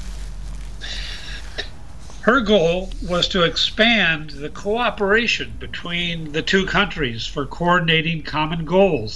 Her 2.26 2.40
goal 2.40 2.90
was 3.14 3.24
to 3.34 3.40
expand 3.50 4.22
the 4.44 4.52
cooperation 4.64 5.48
between 5.66 6.32
the 6.36 6.42
two 6.52 6.64
countries 6.78 7.20
for 7.34 7.46
coordinating 7.58 8.18
common 8.36 8.62
goals, 8.76 9.12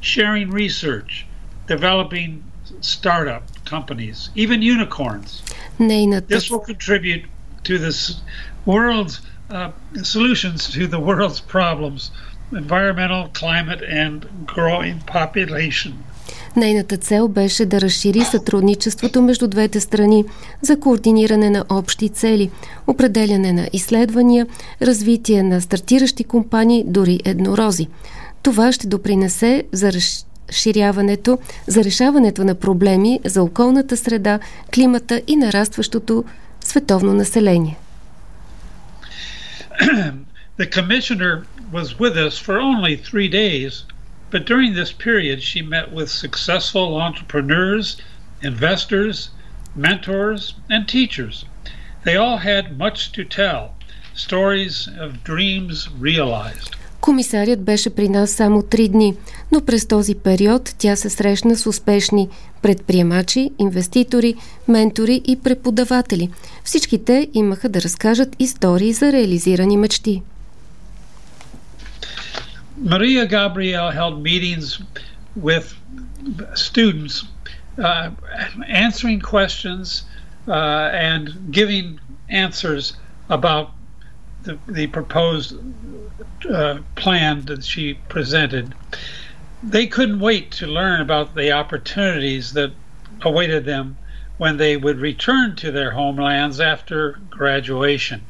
sharing 0.00 0.48
research, 0.64 1.26
developing 1.67 2.43
startup 2.81 3.43
companies, 3.65 4.29
even 4.35 4.61
unicorns. 4.61 5.43
Нейната 5.79 6.35
This 6.35 6.49
will 6.51 6.65
contribute 6.73 7.25
to 7.63 7.77
this 7.77 8.21
world's 8.65 9.21
uh, 9.49 9.71
solutions 10.03 10.69
to 10.75 10.87
the 10.87 10.99
world's 10.99 11.41
problems, 11.57 12.11
environmental, 12.51 13.29
climate, 13.41 13.81
and 14.03 14.17
growing 14.45 14.97
population. 15.05 15.93
Нейната 16.55 16.97
цел 16.97 17.27
беше 17.27 17.65
да 17.65 17.81
разшири 17.81 18.21
сътрудничеството 18.21 19.21
между 19.21 19.47
двете 19.47 19.79
страни 19.79 20.25
за 20.61 20.79
координиране 20.79 21.49
на 21.49 21.65
общи 21.69 22.09
цели, 22.09 22.49
определяне 22.87 23.53
на 23.53 23.67
изследвания, 23.73 24.47
развитие 24.81 25.43
на 25.43 25.61
стартиращи 25.61 26.23
компании, 26.23 26.83
дори 26.87 27.19
еднорози. 27.25 27.87
Това 28.43 28.71
ще 28.71 28.87
допринесе 28.87 29.63
за 29.71 29.93
разширяването, 30.49 31.39
за 31.67 31.83
решаването 31.83 32.43
на 32.43 32.55
проблеми 32.55 33.19
за 33.25 33.43
околната 33.43 33.97
среда, 33.97 34.39
климата 34.73 35.21
и 35.27 35.35
нарастващото 35.35 36.23
световно 36.61 37.13
население. 37.13 37.77
The 40.57 40.67
commissioner 40.67 41.33
was 41.71 41.87
with 42.03 42.15
us 42.27 42.37
for 42.37 42.55
only 42.59 42.95
three 43.09 43.29
days, 43.43 43.85
but 44.31 44.45
during 44.45 44.73
this 44.73 44.91
period 45.07 45.37
she 45.41 45.61
met 45.75 45.87
with 45.97 46.09
successful 46.25 46.87
entrepreneurs, 47.07 47.97
investors, 48.51 49.15
mentors, 49.75 50.41
and 50.69 50.87
teachers. 50.87 51.45
They 52.05 52.15
all 52.15 52.37
had 52.37 52.77
much 52.77 53.11
to 53.13 53.23
tell, 53.23 53.61
stories 54.13 54.89
of 55.03 55.23
dreams 55.23 55.89
realized. 56.09 56.75
Комисарят 57.01 57.63
беше 57.63 57.89
при 57.89 58.09
нас 58.09 58.31
само 58.31 58.63
три 58.63 58.87
дни, 58.87 59.15
но 59.51 59.61
през 59.61 59.87
този 59.87 60.15
период 60.15 60.75
тя 60.77 60.95
се 60.95 61.09
срещна 61.09 61.55
с 61.55 61.65
успешни 61.65 62.29
предприемачи, 62.61 63.51
инвеститори, 63.59 64.35
ментори 64.67 65.21
и 65.27 65.35
преподаватели. 65.43 66.29
Всички 66.63 67.05
те 67.05 67.27
имаха 67.33 67.69
да 67.69 67.81
разкажат 67.81 68.35
истории 68.39 68.93
за 68.93 69.11
реализирани 69.11 69.77
мечти. 69.77 70.21
Maria 72.83 73.23
Gabrielle 73.27 73.91
held 73.99 74.15
meetings 74.29 74.67
with 75.47 75.65
students, 76.67 77.15
uh, 77.77 78.09
answering 78.85 79.19
questions 79.35 79.85
uh, 80.47 81.11
and 81.11 81.23
giving 81.57 81.87
answers 82.45 82.83
about 83.29 83.65
the, 84.43 84.57
the 84.67 84.87
proposed 84.87 85.55
uh, 86.49 86.79
plan 86.95 87.45
that 87.45 87.63
she 87.63 87.95
presented. 88.09 88.73
They 89.63 89.87
couldn't 89.87 90.19
wait 90.19 90.51
to 90.53 90.67
learn 90.67 91.01
about 91.01 91.35
the 91.35 91.51
opportunities 91.51 92.53
that 92.53 92.71
awaited 93.21 93.65
them 93.65 93.97
when 94.37 94.57
they 94.57 94.75
would 94.75 94.99
return 94.99 95.55
to 95.57 95.71
their 95.71 95.91
homelands 95.91 96.59
after 96.59 97.19
graduation. 97.29 98.21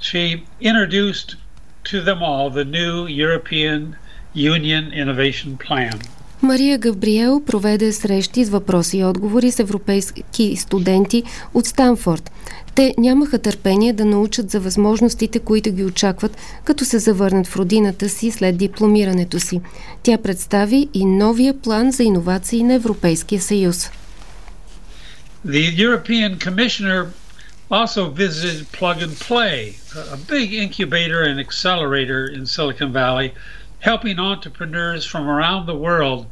She 0.00 0.44
introduced 0.60 1.36
to 1.84 2.00
them 2.00 2.22
all 2.22 2.50
the 2.50 2.64
new 2.64 3.06
European 3.06 3.96
Union 4.32 4.92
Innovation 4.92 5.56
Plan. 5.56 6.00
Мария 6.42 6.78
Габриел 6.78 7.42
проведе 7.46 7.92
срещи 7.92 8.44
с 8.44 8.48
въпроси 8.48 8.98
и 8.98 9.04
отговори 9.04 9.50
с 9.50 9.58
европейски 9.58 10.56
студенти 10.56 11.22
от 11.54 11.66
Станфорд. 11.66 12.30
Те 12.74 12.94
нямаха 12.98 13.38
търпение 13.38 13.92
да 13.92 14.04
научат 14.04 14.50
за 14.50 14.60
възможностите, 14.60 15.38
които 15.38 15.72
ги 15.72 15.84
очакват, 15.84 16.36
като 16.64 16.84
се 16.84 16.98
завърнат 16.98 17.46
в 17.46 17.56
родината 17.56 18.08
си 18.08 18.30
след 18.30 18.56
дипломирането 18.56 19.40
си. 19.40 19.60
Тя 20.02 20.18
представи 20.18 20.88
и 20.94 21.04
новия 21.04 21.54
план 21.54 21.92
за 21.92 22.02
иновации 22.02 22.62
на 22.62 22.74
Европейския 22.74 23.40
съюз. 23.40 23.90
The 25.46 25.76
European 25.76 26.38
Commissioner 26.38 27.06
also 27.70 28.10
visited 28.10 28.66
Plug 28.72 28.98
and 29.06 29.14
Play, 29.28 29.74
a 30.16 30.18
big 30.34 30.48
incubator 30.52 31.20
and 31.22 31.38
accelerator 31.38 32.20
in 32.36 32.46
Silicon 32.46 32.92
Valley, 32.92 33.32
helping 33.80 34.18
entrepreneurs 34.18 35.04
from 35.04 35.28
around 35.28 35.66
the 35.66 35.76
world 35.76 36.26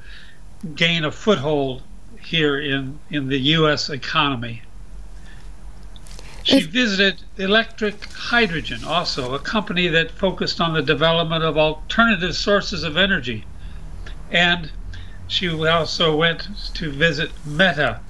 gain 0.74 1.04
a 1.04 1.10
foothold 1.10 1.82
here 2.20 2.58
in, 2.58 2.98
in 3.10 3.28
the 3.28 3.38
U.S. 3.38 3.88
economy. 3.88 4.62
She 6.42 6.62
visited 6.62 7.22
Electric 7.38 8.04
Hydrogen, 8.12 8.84
also, 8.84 9.34
a 9.34 9.38
company 9.38 9.88
that 9.88 10.12
focused 10.12 10.60
on 10.60 10.74
the 10.74 10.82
development 10.82 11.42
of 11.42 11.58
alternative 11.58 12.36
sources 12.36 12.84
of 12.84 12.96
energy. 12.96 13.44
And 14.30 14.70
she 15.26 15.48
also 15.48 16.14
went 16.14 16.48
to 16.74 16.90
visit 16.90 17.32
Meta, 17.44 18.00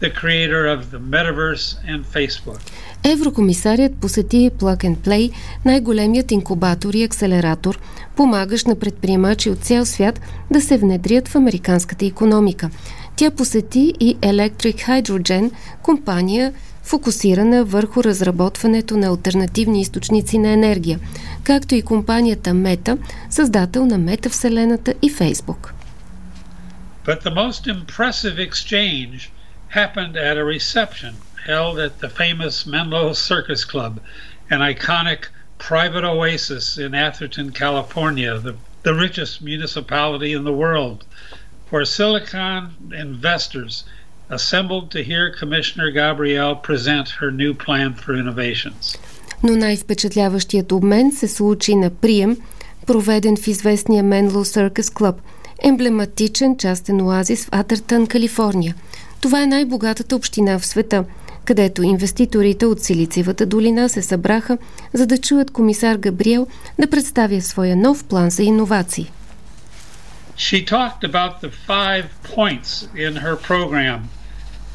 the 0.00 0.10
creator 0.10 0.66
of 0.66 0.90
the 0.90 0.98
Metaverse 0.98 1.76
and 1.86 2.04
Facebook. 2.04 2.62
Еврокомисарят 3.04 3.96
посети 3.96 4.50
Plug 4.50 4.76
and 4.76 4.96
Play, 4.96 5.32
най-големият 5.64 6.30
инкубатор 6.30 6.94
и 6.94 7.02
акселератор, 7.02 7.78
помагащ 8.16 8.66
на 8.66 8.78
предприемачи 8.78 9.50
от 9.50 9.58
цял 9.58 9.86
свят 9.86 10.20
да 10.50 10.60
се 10.60 10.78
внедрят 10.78 11.28
в 11.28 11.36
американската 11.36 12.06
економика. 12.06 12.70
Тя 13.16 13.30
посети 13.30 13.94
и 14.00 14.16
Electric 14.16 14.88
Hydrogen, 14.88 15.50
компания, 15.82 16.52
фокусирана 16.82 17.64
върху 17.64 18.04
разработването 18.04 18.96
на 18.96 19.06
альтернативни 19.06 19.80
източници 19.80 20.38
на 20.38 20.48
енергия, 20.48 20.98
както 21.44 21.74
и 21.74 21.82
компанията 21.82 22.50
Meta, 22.50 22.98
създател 23.30 23.86
на 23.86 23.98
метавселената 23.98 24.94
и 25.02 25.10
Фейсбук. 25.10 25.74
But 27.06 27.24
the 27.24 27.34
most 27.34 27.62
impressive 27.66 28.38
exchange 28.48 29.30
happened 29.74 30.14
at 30.30 30.36
a 30.36 30.44
reception 30.44 31.12
held 31.45 31.79
at 31.79 31.99
the 31.99 32.09
famous 32.09 32.65
Menlo 32.65 33.13
Circus 33.13 33.63
Club, 33.65 33.99
an 34.49 34.59
iconic 34.59 35.27
private 35.57 36.03
oasis 36.03 36.77
in 36.77 36.93
Atherton, 36.93 37.51
California, 37.51 38.37
the, 38.37 38.55
the 38.83 38.93
richest 38.93 39.41
municipality 39.41 40.33
in 40.33 40.43
the 40.43 40.53
world, 40.53 41.05
where 41.69 41.85
Silicon 41.85 42.75
investors 42.93 43.83
assembled 44.29 44.91
to 44.91 45.03
hear 45.03 45.31
Commissioner 45.31 45.91
Gabrielle 45.91 46.55
present 46.55 47.09
her 47.09 47.31
new 47.31 47.53
plan 47.53 47.93
for 47.93 48.13
innovations. 48.13 48.97
Но 49.43 49.55
най-впечатляващият 49.55 50.71
обмен 50.71 51.11
се 51.11 51.27
случи 51.27 51.75
на 51.75 51.89
прием, 51.89 52.37
проведен 52.85 53.37
в 53.37 53.47
известния 53.47 54.03
Menlo 54.03 54.29
Circus 54.29 54.81
Club, 54.81 55.15
емблематичен 55.63 56.57
частен 56.57 57.01
оазис 57.01 57.45
в 57.45 57.49
Атертън, 57.51 58.07
Калифорния. 58.07 58.75
Това 59.21 59.43
е 59.43 59.47
най-богатата 59.47 60.15
община 60.15 60.59
в 60.59 60.65
света, 60.65 61.03
където 61.44 61.82
инвеститорите 61.82 62.66
от 62.66 62.82
Силицивата 62.82 63.46
долина 63.46 63.88
се 63.88 64.02
събраха, 64.02 64.58
за 64.92 65.06
да 65.06 65.18
чуят 65.18 65.50
комисар 65.50 65.96
Габриел 65.96 66.46
да 66.80 66.90
представя 66.90 67.40
своя 67.40 67.76
нов 67.76 68.04
план 68.04 68.30
за 68.30 68.42
иновации. 68.42 69.10
She 70.36 70.64
talked 70.64 71.04
about 71.04 71.34
the 71.44 71.52
five 71.68 72.06
points 72.36 72.70
in 73.06 73.12
her 73.24 73.36
program. 73.50 74.00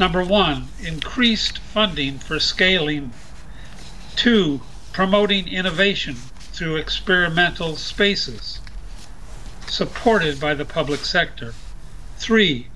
Number 0.03 0.23
one, 0.43 0.57
increased 0.91 1.57
funding 1.73 2.13
for 2.27 2.37
scaling. 2.53 3.05
Two, 4.23 4.59
promoting 4.93 5.45
innovation 5.59 6.15
through 6.53 6.75
experimental 6.85 7.71
spaces 7.91 8.43
supported 9.69 10.39
by 10.39 10.53
the 10.53 10.65
public 10.65 11.05
sector. 11.05 11.53
Three, 12.17 12.67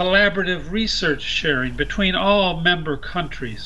collaborative 0.00 0.62
research 0.80 1.22
sharing 1.40 1.72
between 1.84 2.14
all 2.14 2.60
member 2.70 2.96
countries. 3.14 3.64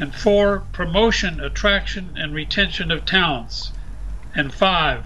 And 0.00 0.10
four, 0.24 0.46
promotion, 0.80 1.32
attraction, 1.48 2.04
and 2.20 2.28
retention 2.42 2.88
of 2.90 3.00
talents. 3.16 3.56
And 4.38 4.48
five, 4.52 4.98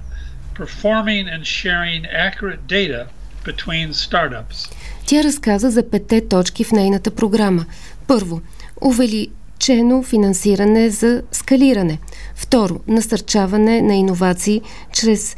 performing 0.61 1.25
and 1.35 1.43
sharing 1.59 2.01
accurate 2.27 2.63
data 2.79 3.03
between 3.45 3.93
startups. 3.93 4.69
Тя 5.07 5.23
разказа 5.25 5.71
за 5.71 5.91
петте 5.91 6.29
точки 6.29 6.65
в 6.65 6.73
нейната 6.73 7.11
програма. 7.11 7.67
Първо, 8.07 8.41
увеличено 8.81 10.03
финансиране 10.03 10.91
за 10.91 11.23
скалиране. 11.33 11.99
Второ, 12.35 12.81
насърчаване 12.89 13.83
на 13.83 13.95
иновации 13.95 14.61
чрез 14.93 15.37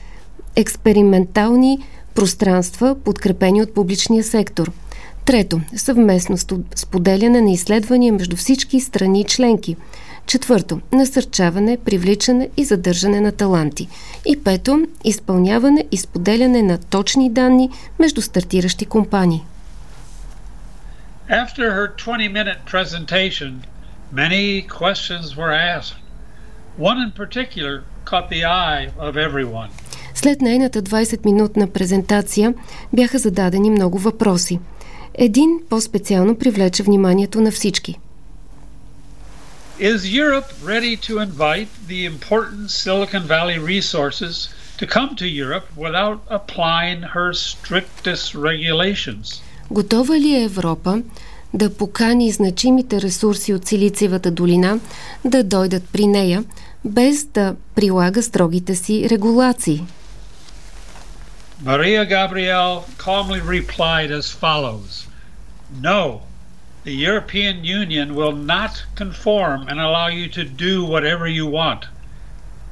експериментални 0.56 1.78
пространства, 2.14 2.96
подкрепени 3.04 3.62
от 3.62 3.74
публичния 3.74 4.24
сектор. 4.24 4.72
Трето, 5.30 5.60
съвместно 5.76 6.36
споделяне 6.74 7.40
на 7.40 7.50
изследвания 7.50 8.12
между 8.12 8.36
всички 8.36 8.80
страни 8.80 9.24
членки. 9.24 9.76
Четвърто, 10.26 10.80
насърчаване, 10.92 11.78
привличане 11.84 12.48
и 12.56 12.64
задържане 12.64 13.20
на 13.20 13.32
таланти. 13.32 13.88
И 14.26 14.44
пето, 14.44 14.86
изпълняване 15.04 15.84
и 15.92 15.96
споделяне 15.96 16.62
на 16.62 16.78
точни 16.78 17.30
данни 17.30 17.70
между 17.98 18.22
стартиращи 18.22 18.86
компании. 18.86 19.44
After 21.28 21.64
her 21.76 21.86
20-minute 22.06 22.60
presentation, 22.72 23.52
many 24.14 24.66
questions 24.80 25.36
were 25.36 25.52
asked. 25.76 25.94
One 26.78 26.98
in 27.06 27.12
particular 27.22 27.74
caught 28.04 28.28
the 28.30 28.44
eye 28.44 28.90
of 28.98 29.12
everyone. 29.28 29.68
След 30.14 30.40
нейната 30.40 30.82
20-минутна 30.82 31.66
презентация 31.66 32.54
бяха 32.92 33.18
зададени 33.18 33.70
много 33.70 33.98
въпроси. 33.98 34.58
Един 35.22 35.60
по-специално 35.70 36.38
привлече 36.38 36.82
вниманието 36.82 37.40
на 37.40 37.50
всички. 37.50 37.98
Is 39.80 39.96
Europe 39.96 40.50
ready 40.64 40.96
to 41.06 41.12
invite 41.28 41.68
the 41.88 42.00
important 42.12 42.70
Silicon 42.84 43.24
Valley 43.34 43.58
resources 43.74 44.32
to 44.78 44.86
come 44.86 45.10
to 45.16 45.26
Europe 45.44 45.66
without 45.76 46.18
applying 46.30 47.00
her 47.14 47.32
strictest 47.34 48.34
regulations? 48.34 49.42
Готова 49.70 50.20
ли 50.20 50.34
е 50.34 50.44
Европа 50.44 51.02
да 51.54 51.74
покани 51.74 52.30
значимите 52.30 53.00
ресурси 53.00 53.54
от 53.54 53.66
Силициевата 53.66 54.30
долина 54.30 54.80
да 55.24 55.44
дойдат 55.44 55.82
при 55.92 56.06
нея, 56.06 56.44
без 56.84 57.24
да 57.24 57.54
прилага 57.74 58.22
строгите 58.22 58.74
си 58.74 59.10
регулации? 59.10 59.84
Maria 61.64 62.06
Gabrielle 62.06 62.84
calmly 63.06 63.40
replied 63.56 64.10
as 64.10 64.26
follows 64.44 65.09
No, 65.78 66.22
the 66.82 66.92
European 66.92 67.62
Union 67.62 68.16
will 68.16 68.32
not 68.32 68.84
conform 68.96 69.68
and 69.68 69.78
allow 69.78 70.08
you 70.08 70.28
to 70.30 70.42
do 70.42 70.84
whatever 70.84 71.28
you 71.28 71.46
want. 71.46 71.86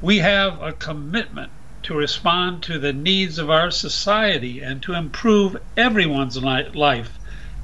We 0.00 0.18
have 0.18 0.60
a 0.60 0.72
commitment 0.72 1.52
to 1.84 1.94
respond 1.94 2.62
to 2.64 2.78
the 2.78 2.92
needs 2.92 3.38
of 3.38 3.50
our 3.50 3.70
society 3.70 4.60
and 4.60 4.82
to 4.82 4.94
improve 4.94 5.60
everyone's 5.76 6.42
life, 6.42 7.18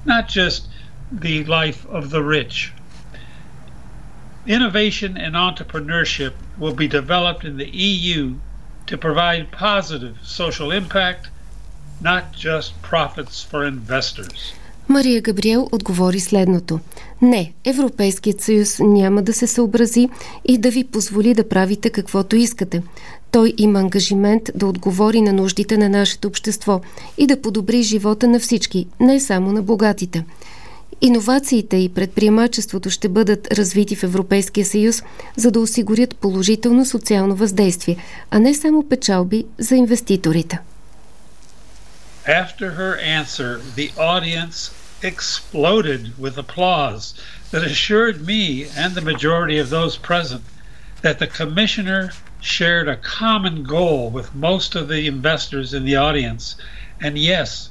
not 0.05 0.28
just 0.28 0.68
the 1.11 1.43
life 1.45 1.85
of 1.87 2.11
the 2.11 2.22
rich. 2.22 2.72
Innovation 4.47 5.16
and 5.16 5.35
entrepreneurship 5.35 6.35
will 6.57 6.74
be 6.74 6.87
developed 6.87 7.45
in 7.45 7.57
the 7.57 7.70
EU 7.70 8.37
to 8.87 8.97
provide 8.97 9.51
positive 9.51 10.18
social 10.22 10.70
impact, 10.70 11.28
not 12.01 12.32
just 12.32 12.80
profits 12.82 13.43
for 13.43 13.64
investors. 13.64 14.53
Мария 14.89 15.20
Габриел 15.20 15.68
отговори 15.72 16.20
следното. 16.20 16.80
Не, 17.22 17.53
Европейският 17.64 18.41
съюз 18.41 18.78
няма 18.80 19.22
да 19.22 19.32
се 19.32 19.47
съобрази 19.47 20.09
и 20.45 20.59
да 20.59 20.70
ви 20.70 20.85
позволи 20.85 21.35
да 21.35 21.49
правите 21.49 21.91
каквото 21.91 22.37
искате. 22.37 22.82
Той 23.30 23.55
има 23.59 23.80
ангажимент 23.80 24.51
да 24.55 24.66
отговори 24.66 25.20
на 25.20 25.32
нуждите 25.32 25.78
на 25.78 25.89
нашето 25.89 26.28
общество 26.28 26.80
и 27.18 27.26
да 27.26 27.41
подобри 27.41 27.82
живота 27.82 28.28
на 28.28 28.41
всички, 28.41 28.87
не 29.01 29.20
само 29.20 29.53
на 29.53 29.62
богатите. 29.62 30.24
Иновациите 31.01 31.76
и 31.76 31.89
предприемачеството 31.89 32.91
ще 32.91 33.09
бъдат 33.09 33.53
развити 33.53 33.97
в 33.97 34.03
Европейския 34.03 34.66
съюз, 34.66 35.03
за 35.37 35.51
да 35.51 35.61
осигурят 35.61 36.16
положително 36.16 36.87
социално 36.87 37.35
въздействие, 37.35 37.97
а 38.30 38.39
не 38.39 38.55
само 38.55 38.82
печалби 38.82 39.45
за 39.59 39.76
инвеститорите. 39.76 40.59
After 42.27 42.70
her 42.70 42.97
answer, 42.97 43.61
the 43.75 43.93
audience 43.99 44.70
exploded 45.03 46.18
with 46.18 46.39
applause 46.39 47.12
that 47.51 47.62
assured 47.62 48.27
me 48.27 48.66
and 48.75 48.95
the 48.95 49.03
majority 49.03 49.59
of 49.59 49.68
those 49.68 49.99
present 49.99 50.43
that 51.03 51.18
the 51.18 51.27
commissioner 51.27 52.12
shared 52.41 52.89
a 52.89 52.97
common 52.97 53.62
goal 53.62 54.09
with 54.09 54.35
most 54.35 54.75
of 54.75 54.89
the 54.89 55.07
investors 55.07 55.75
in 55.75 55.85
the 55.85 55.97
audience. 55.97 56.57
And 56.99 57.18
yes, 57.18 57.68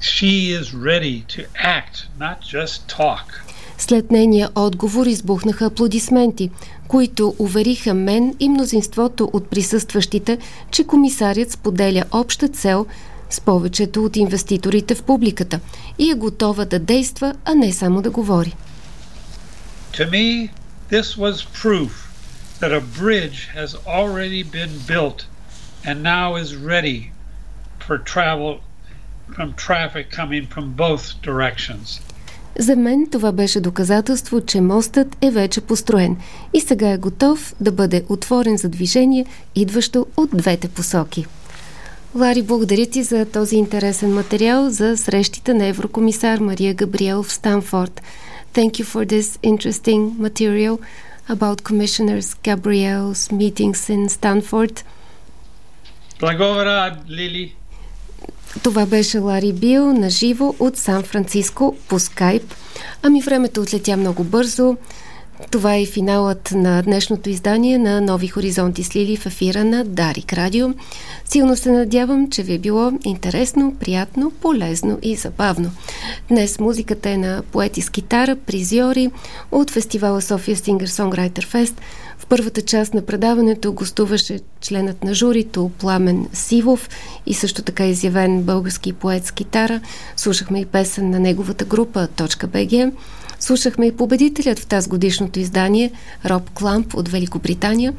She 0.00 0.50
is 0.50 0.74
ready 0.74 1.20
to 1.28 1.46
act, 1.56 2.06
not 2.18 2.40
just 2.40 2.88
talk. 2.88 3.53
След 3.86 4.10
нейния 4.10 4.48
отговор 4.54 5.06
избухнаха 5.06 5.66
аплодисменти, 5.66 6.50
които 6.88 7.34
увериха 7.38 7.94
мен 7.94 8.34
и 8.40 8.48
мнозинството 8.48 9.30
от 9.32 9.50
присъстващите, 9.50 10.38
че 10.70 10.86
комисарят 10.86 11.50
споделя 11.50 12.04
обща 12.12 12.48
цел 12.48 12.86
с 13.30 13.40
повечето 13.40 14.04
от 14.04 14.16
инвеститорите 14.16 14.94
в 14.94 15.02
публиката 15.02 15.60
и 15.98 16.10
е 16.10 16.14
готова 16.14 16.64
да 16.64 16.78
действа, 16.78 17.34
а 17.44 17.54
не 17.54 17.72
само 17.72 18.02
да 18.02 18.10
говори. 18.10 18.54
To 19.92 20.10
me, 20.10 20.50
this 20.90 21.18
was 21.18 21.44
proof 21.62 21.90
that 22.60 22.72
a 22.72 22.82
bridge 23.00 23.38
has 23.60 23.70
already 23.86 24.42
been 24.42 24.74
built 24.92 25.18
and 25.86 25.96
now 26.02 26.36
is 26.42 26.50
ready 26.72 27.00
for 27.86 27.98
travel 28.14 28.52
from 29.34 29.48
traffic 29.66 30.06
coming 30.20 30.44
from 30.54 30.64
both 30.84 31.04
directions. 31.28 32.13
За 32.58 32.76
мен 32.76 33.06
това 33.10 33.32
беше 33.32 33.60
доказателство, 33.60 34.40
че 34.40 34.60
мостът 34.60 35.16
е 35.20 35.30
вече 35.30 35.60
построен 35.60 36.16
и 36.52 36.60
сега 36.60 36.90
е 36.90 36.98
готов 36.98 37.54
да 37.60 37.72
бъде 37.72 38.04
отворен 38.08 38.56
за 38.56 38.68
движение, 38.68 39.26
идващо 39.54 40.06
от 40.16 40.30
двете 40.34 40.68
посоки. 40.68 41.26
Лари, 42.14 42.42
благодаря 42.42 42.86
ти 42.86 43.02
за 43.02 43.26
този 43.26 43.56
интересен 43.56 44.14
материал 44.14 44.70
за 44.70 44.96
срещите 44.96 45.54
на 45.54 45.66
еврокомисар 45.66 46.38
Мария 46.38 46.74
Габриел 46.74 47.22
в 47.22 47.32
Станфорд. 47.32 48.02
Thank 48.54 48.70
you 48.70 48.84
for 48.84 49.06
this 49.06 49.38
interesting 49.42 50.12
material 50.20 50.78
about 51.28 51.62
Commissioners 51.62 52.28
Gabriel's 52.44 53.32
meetings 53.32 53.90
in 53.90 54.08
Stanford. 54.08 54.82
Благодаря, 56.20 56.96
Лили. 57.08 57.54
Това 58.62 58.86
беше 58.86 59.18
Лари 59.18 59.52
Бил 59.52 59.92
на 59.92 60.10
живо 60.10 60.54
от 60.58 60.76
Сан 60.76 61.02
Франциско 61.02 61.76
по 61.88 61.98
скайп. 61.98 62.54
Ами 63.02 63.22
времето 63.22 63.60
отлетя 63.60 63.96
много 63.96 64.24
бързо. 64.24 64.76
Това 65.50 65.76
е 65.76 65.86
финалът 65.86 66.50
на 66.54 66.82
днешното 66.82 67.30
издание 67.30 67.78
на 67.78 68.00
Нови 68.00 68.28
хоризонти 68.28 68.82
с 68.82 68.96
Лили 68.96 69.16
в 69.16 69.26
ефира 69.26 69.64
на 69.64 69.84
Дарик 69.84 70.32
Радио. 70.32 70.68
Силно 71.24 71.56
се 71.56 71.72
надявам, 71.72 72.30
че 72.30 72.42
ви 72.42 72.54
е 72.54 72.58
било 72.58 72.92
интересно, 73.04 73.74
приятно, 73.80 74.30
полезно 74.30 74.98
и 75.02 75.16
забавно. 75.16 75.70
Днес 76.28 76.60
музиката 76.60 77.10
е 77.10 77.16
на 77.16 77.42
поети 77.52 77.82
с 77.82 77.90
китара, 77.90 78.36
призиори 78.36 79.10
от 79.52 79.70
фестивала 79.70 80.22
София 80.22 80.56
Singer 80.56 80.86
Songwriter 80.86 81.44
Fest– 81.52 81.74
в 82.24 82.26
първата 82.26 82.62
част 82.62 82.94
на 82.94 83.02
предаването 83.02 83.72
гостуваше 83.72 84.40
членът 84.60 85.04
на 85.04 85.14
журито 85.14 85.70
Пламен 85.78 86.26
Сивов 86.32 86.88
и 87.26 87.34
също 87.34 87.62
така 87.62 87.86
изявен 87.86 88.42
български 88.42 88.92
поет 88.92 89.26
с 89.26 89.32
китара. 89.32 89.80
Слушахме 90.16 90.60
и 90.60 90.66
песен 90.66 91.10
на 91.10 91.20
неговата 91.20 91.64
група 91.64 92.08
.bg. 92.16 92.92
Слушахме 93.40 93.86
и 93.86 93.96
победителят 93.96 94.58
в 94.58 94.66
тази 94.66 94.88
годишното 94.88 95.40
издание 95.40 95.92
Роб 96.26 96.50
Кламп 96.50 96.94
от 96.94 97.08
Великобритания. 97.08 97.94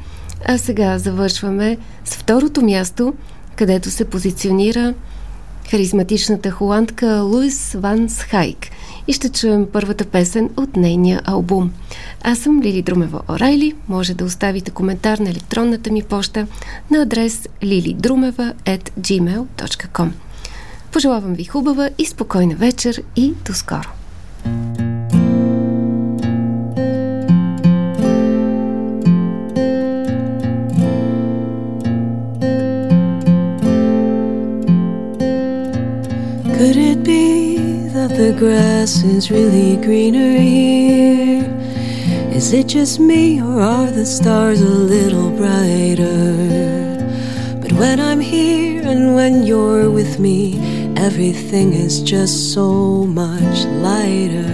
А 0.46 0.58
сега 0.58 0.98
завършваме 0.98 1.78
с 2.04 2.14
второто 2.14 2.62
място, 2.62 3.14
където 3.56 3.90
се 3.90 4.04
позиционира 4.04 4.94
харизматичната 5.70 6.50
холандка 6.50 7.06
Луис 7.06 7.76
Ван 7.78 8.08
Схайк 8.08 8.66
и 9.08 9.12
ще 9.12 9.28
чуем 9.28 9.66
първата 9.72 10.04
песен 10.04 10.50
от 10.56 10.76
нейния 10.76 11.20
албум. 11.24 11.72
Аз 12.22 12.38
съм 12.38 12.62
Лили 12.62 12.82
Друмева 12.82 13.20
Орайли. 13.28 13.74
Може 13.88 14.14
да 14.14 14.24
оставите 14.24 14.70
коментар 14.70 15.18
на 15.18 15.30
електронната 15.30 15.92
ми 15.92 16.02
поща 16.02 16.46
на 16.90 17.02
адрес 17.02 17.48
lilidrumeva.gmail.com 17.62 20.10
Пожелавам 20.92 21.34
ви 21.34 21.44
хубава 21.44 21.90
и 21.98 22.06
спокойна 22.06 22.54
вечер 22.54 23.02
и 23.16 23.34
до 23.46 23.54
скоро! 23.54 23.88
Could 24.46 24.75
the 38.16 38.32
grass 38.32 39.02
is 39.02 39.30
really 39.30 39.76
greener 39.76 40.38
here? 40.38 41.44
Is 42.34 42.54
it 42.54 42.66
just 42.66 42.98
me, 42.98 43.42
or 43.42 43.60
are 43.60 43.90
the 43.90 44.06
stars 44.06 44.62
a 44.62 44.64
little 44.64 45.30
brighter? 45.30 46.32
But 47.60 47.72
when 47.72 48.00
I'm 48.00 48.20
here 48.20 48.80
and 48.86 49.14
when 49.14 49.42
you're 49.42 49.90
with 49.90 50.18
me, 50.18 50.58
everything 50.96 51.74
is 51.74 52.00
just 52.00 52.54
so 52.54 53.04
much 53.04 53.66
lighter. 53.84 54.48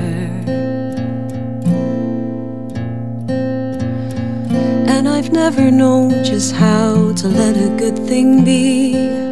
And 4.93 5.09
I've 5.09 5.31
never 5.31 5.71
known 5.71 6.25
just 6.25 6.53
how 6.53 7.13
to 7.13 7.29
let 7.29 7.57
a 7.57 7.77
good 7.77 7.97
thing 8.09 8.45
be. 8.45 9.32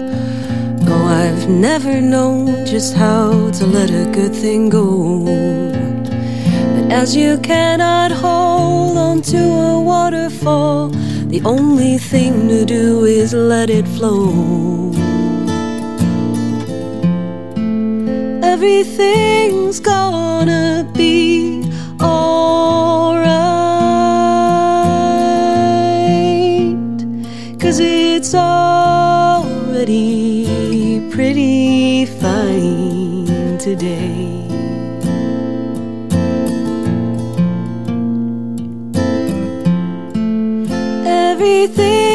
No, 0.91 0.99
I've 1.07 1.49
never 1.49 2.01
known 2.01 2.66
just 2.66 2.95
how 2.95 3.30
to 3.53 3.64
let 3.64 3.91
a 3.91 4.11
good 4.11 4.34
thing 4.34 4.68
go. 4.68 5.22
But 6.74 6.93
as 6.93 7.14
you 7.14 7.38
cannot 7.38 8.11
hold 8.11 8.99
on 8.99 9.22
to 9.22 9.38
a 9.38 9.80
waterfall, 9.80 10.88
the 11.28 11.43
only 11.45 11.97
thing 11.97 12.49
to 12.49 12.64
do 12.64 13.05
is 13.05 13.32
let 13.32 13.70
it 13.70 13.86
flow. 13.86 14.91
Everything's 18.43 19.78
gonna 19.78 20.91
be 20.93 21.70
alright, 22.03 23.30
cause 27.61 27.78
it's 27.78 28.34
already 28.34 29.20
pretty 31.33 32.07
fine 32.07 33.57
today. 33.59 34.49
everything's 41.07 42.10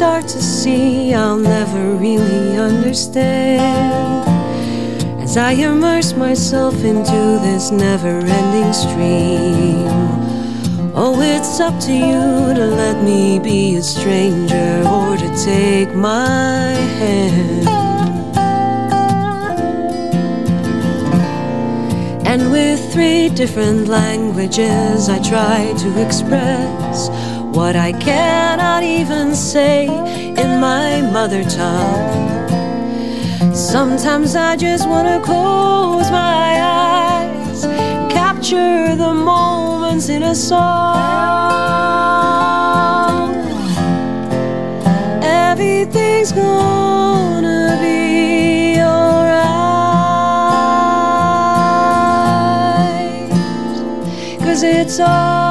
start 0.00 0.26
to 0.26 0.40
see 0.40 1.12
I'll 1.12 1.36
never 1.36 1.92
really 1.96 2.56
understand 2.56 3.60
as 5.20 5.36
I 5.36 5.52
immerse 5.52 6.14
myself 6.14 6.74
into 6.82 7.20
this 7.42 7.70
never 7.70 8.08
ending 8.08 8.72
stream. 8.72 9.84
Oh, 10.94 11.20
it's 11.20 11.60
up 11.60 11.78
to 11.80 11.92
you 11.92 12.54
to 12.54 12.66
let 12.82 13.04
me 13.04 13.40
be 13.40 13.76
a 13.76 13.82
stranger 13.82 14.82
or 14.88 15.18
to 15.18 15.28
take 15.44 15.94
my 15.94 16.72
hand. 17.00 17.68
And 22.26 22.50
with 22.50 22.80
three 22.90 23.28
different 23.28 23.88
languages, 23.88 25.10
I 25.10 25.18
try 25.18 25.74
to 25.76 26.02
express 26.02 27.10
what 27.52 27.74
I 27.74 27.92
cannot 27.92 28.82
even 28.84 29.34
say 29.34 29.86
in 29.86 30.60
my 30.60 31.02
mother 31.02 31.42
tongue. 31.44 32.30
Sometimes 33.54 34.36
I 34.36 34.56
just 34.56 34.88
wanna 34.88 35.20
close 35.20 36.08
my 36.10 36.60
eyes, 36.62 37.62
capture 38.12 38.94
the 38.94 39.12
moments 39.12 40.08
in 40.08 40.22
a 40.22 40.34
song. 40.34 40.60
Everything's 45.22 46.32
gonna 46.32 47.76
be 47.80 48.80
alright, 48.80 49.60
cause 54.40 54.62
it's 54.62 55.00
all. 55.00 55.49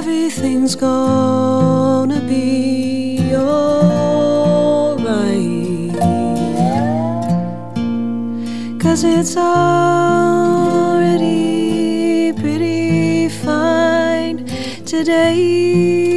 Everything's 0.00 0.74
gonna 0.74 2.20
be 2.22 3.34
alright. 3.34 3.90
Cause 8.80 9.04
it's 9.04 9.36
already 9.36 11.12
pretty 12.32 13.28
fine 13.28 14.46
today. 14.86 16.09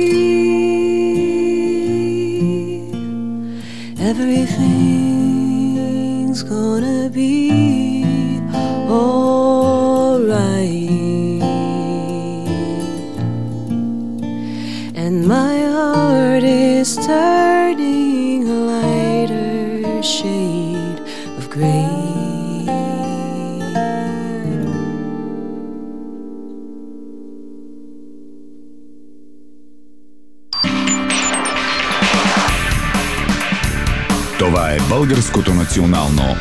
Българското 35.13 35.53
национално 35.53 36.35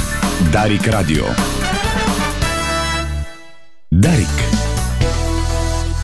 Дарик 0.52 0.88
Радио. 0.88 1.24